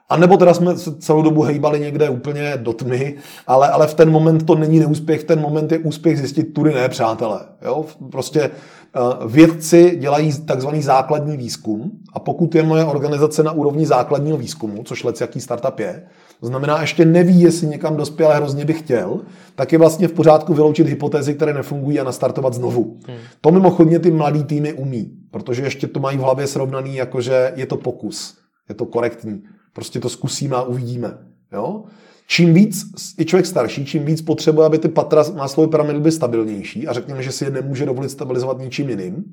[0.10, 3.16] A nebo teda jsme se celou dobu hejbali někde úplně do tmy,
[3.48, 6.74] ale, ale v ten moment to není neúspěch, v ten moment je úspěch zjistit, tudy
[6.74, 7.40] ne, přátelé.
[7.66, 7.86] Jo?
[8.12, 14.38] Prostě uh, vědci dělají takzvaný základní výzkum a pokud je moje organizace na úrovni základního
[14.38, 16.04] výzkumu, což let jaký startup je,
[16.40, 19.20] to znamená, ještě neví, jestli někam dospěl, ale hrozně by chtěl,
[19.56, 22.98] tak je vlastně v pořádku vyloučit hypotézy, které nefungují a nastartovat znovu.
[23.08, 23.18] Hmm.
[23.42, 27.66] To mimochodně ty mladý týmy umí, protože ještě to mají v hlavě srovnaný, jakože je
[27.66, 28.38] to pokus,
[28.70, 29.44] je to korektní.
[29.74, 31.18] Prostě to zkusíme a uvidíme.
[31.54, 31.84] Jo?
[32.28, 32.86] Čím víc
[33.18, 37.24] je člověk starší, čím víc potřebuje, aby ty patra máslové pyramidy byly stabilnější a řekněme,
[37.24, 39.24] že si je nemůže dovolit stabilizovat ničím jiným,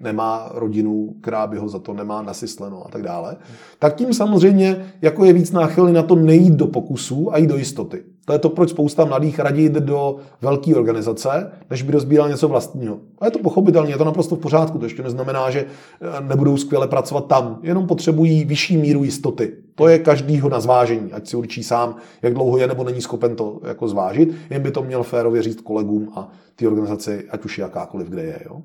[0.00, 3.36] nemá rodinu, která by ho za to nemá nasysleno a tak dále,
[3.78, 7.56] tak tím samozřejmě jako je víc náchylný na to nejít do pokusů a jít do
[7.56, 8.04] jistoty.
[8.24, 12.48] To je to, proč spousta mladých raději jde do velké organizace, než by dozbíral něco
[12.48, 12.98] vlastního.
[13.20, 14.78] A je to pochopitelné, je to naprosto v pořádku.
[14.78, 17.58] To ještě neznamená, že eh, nebudou skvěle pracovat tam.
[17.62, 19.52] Jenom potřebují vyšší míru jistoty.
[19.74, 23.36] To je každýho na zvážení, ať si určí sám, jak dlouho je nebo není schopen
[23.36, 24.34] to jako zvážit.
[24.50, 28.40] Jen by to měl férově říct kolegům a ty organizaci, ať už jakákoliv, kde je.
[28.44, 28.62] Jo.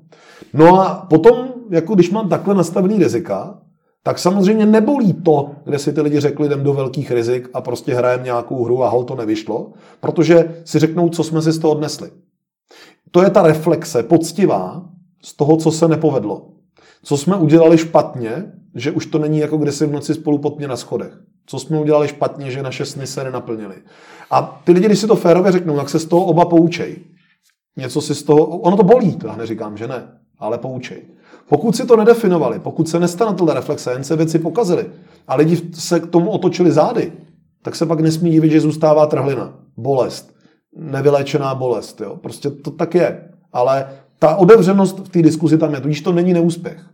[0.54, 3.58] No a potom, jako když mám takhle nastavený rizika,
[4.08, 7.94] tak samozřejmě nebolí to, kde si ty lidi řekli, jdem do velkých rizik a prostě
[7.94, 11.72] hrajeme nějakou hru a hol to nevyšlo, protože si řeknou, co jsme si z toho
[11.72, 12.10] odnesli.
[13.10, 14.88] To je ta reflexe poctivá
[15.22, 16.46] z toho, co se nepovedlo.
[17.02, 20.58] Co jsme udělali špatně, že už to není jako kde si v noci spolu pod
[20.58, 21.20] mě na schodech.
[21.46, 23.76] Co jsme udělali špatně, že naše sny se nenaplnily.
[24.30, 26.96] A ty lidi, když si to férově řeknou, tak se z toho oba poučej.
[27.76, 31.02] Něco si z toho, ono to bolí, to já neříkám, že ne, ale poučej.
[31.48, 34.86] Pokud si to nedefinovali, pokud se nestane tohle reflexe, jen se věci pokazily
[35.28, 37.12] a lidi se k tomu otočili zády,
[37.62, 40.34] tak se pak nesmí divit, že zůstává trhlina, bolest,
[40.76, 42.00] nevyléčená bolest.
[42.00, 42.16] Jo?
[42.16, 43.30] Prostě to tak je.
[43.52, 43.88] Ale
[44.18, 46.84] ta otevřenost v té diskuzi tam je, tudíž to není neúspěch.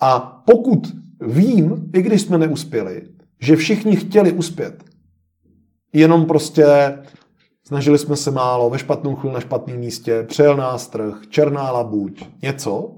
[0.00, 0.88] A pokud
[1.20, 3.02] vím, i když jsme neuspěli,
[3.40, 4.84] že všichni chtěli uspět,
[5.92, 6.98] jenom prostě
[7.66, 12.24] snažili jsme se málo, ve špatnou chvíli na špatném místě, přejel nás trh, černá labuť,
[12.42, 12.97] něco,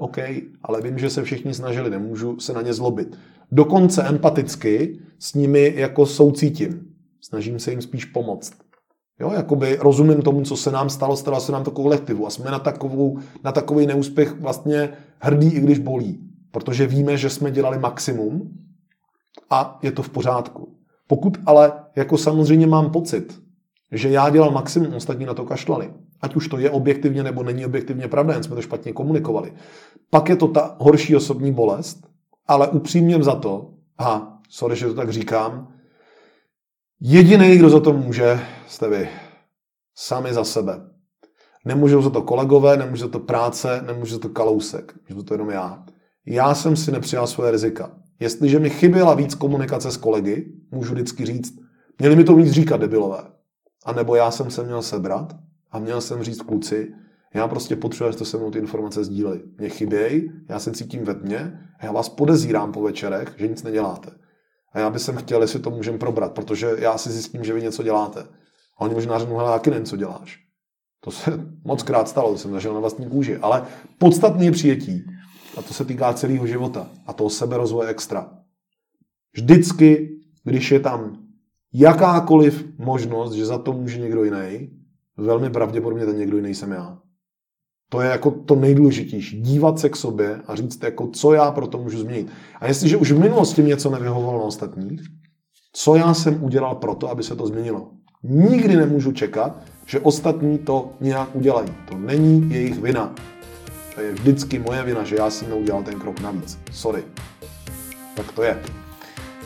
[0.00, 0.18] OK,
[0.62, 3.18] ale vím, že se všichni snažili, nemůžu se na ně zlobit.
[3.52, 6.86] Dokonce empaticky s nimi jako soucítím.
[7.20, 8.52] Snažím se jim spíš pomoct.
[9.20, 12.50] Jo, jakoby rozumím tomu, co se nám stalo, stalo se nám to kolektivu a jsme
[12.50, 16.20] na, takovou, na takový neúspěch vlastně hrdí, i když bolí.
[16.50, 18.50] Protože víme, že jsme dělali maximum
[19.50, 20.76] a je to v pořádku.
[21.06, 23.42] Pokud ale jako samozřejmě mám pocit,
[23.92, 27.66] že já dělal maximum, ostatní na to kašlali, ať už to je objektivně nebo není
[27.66, 29.52] objektivně pravda, jen jsme to špatně komunikovali,
[30.10, 32.06] pak je to ta horší osobní bolest,
[32.46, 35.74] ale upřímně za to, a sorry, že to tak říkám,
[37.00, 39.08] jediný, kdo za to může, jste vy.
[39.94, 40.80] Sami za sebe.
[41.64, 44.94] Nemůžou za to kolegové, nemůže za to práce, nemůže za to kalousek.
[45.08, 45.84] Můžu to jenom já.
[46.26, 47.96] Já jsem si nepřijal svoje rizika.
[48.20, 51.58] Jestliže mi chyběla víc komunikace s kolegy, můžu vždycky říct,
[51.98, 53.22] měli mi to víc říkat debilové.
[53.86, 55.36] A nebo já jsem se měl sebrat
[55.72, 56.94] a měl jsem říct kluci,
[57.34, 59.42] já prostě potřebuji, abyste se mnou ty informace sdíleli.
[59.58, 63.62] Mě chybějí, já se cítím ve tmě a já vás podezírám po večerech, že nic
[63.62, 64.10] neděláte.
[64.72, 67.82] A já bych chtěl, jestli to můžeme probrat, protože já si zjistím, že vy něco
[67.82, 68.20] děláte.
[68.78, 70.38] A oni možná řeknou, hele, jaký co děláš.
[71.00, 71.30] To se
[71.64, 73.36] moc krát stalo, to jsem zažil na vlastní kůži.
[73.36, 73.66] Ale
[73.98, 75.04] podstatný je přijetí.
[75.56, 76.90] A to se týká celého života.
[77.06, 78.32] A toho seberozvoje extra.
[79.32, 81.18] Vždycky, když je tam
[81.72, 84.79] jakákoliv možnost, že za to může někdo jiný,
[85.20, 86.98] velmi pravděpodobně ten někdo jiný jsem já.
[87.90, 89.40] To je jako to nejdůležitější.
[89.40, 92.30] Dívat se k sobě a říct, jako, co já pro to můžu změnit.
[92.60, 95.00] A jestliže už v minulosti něco nevyhovovalo na ostatních,
[95.72, 97.90] co já jsem udělal pro to, aby se to změnilo.
[98.22, 101.68] Nikdy nemůžu čekat, že ostatní to nějak udělají.
[101.88, 103.14] To není jejich vina.
[103.94, 106.58] To je vždycky moje vina, že já jsem neudělal ten krok navíc.
[106.72, 107.04] Sorry.
[108.16, 108.62] Tak to je.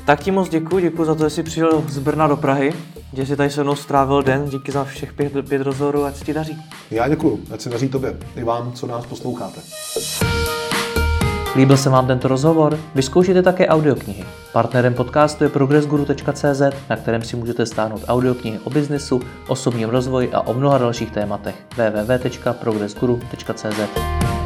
[0.06, 2.72] Tak ti moc děkuji, děkuji za to, že jsi přijel z Brna do Prahy,
[3.16, 6.24] že jsi tady se mnou strávil den, díky za všech pět, pět rozhovorů, ať se
[6.24, 6.62] ti daří.
[6.90, 9.60] Já děkuji, ať se daří tobě, i vám, co nás posloucháte.
[11.56, 12.78] Líbil se vám tento rozhovor?
[12.94, 14.24] Vyzkoušejte také audioknihy.
[14.52, 20.40] Partnerem podcastu je progressguru.cz, na kterém si můžete stáhnout audioknihy o biznesu, osobním rozvoji a
[20.40, 21.54] o mnoha dalších tématech.
[21.76, 24.43] www.progressguru.cz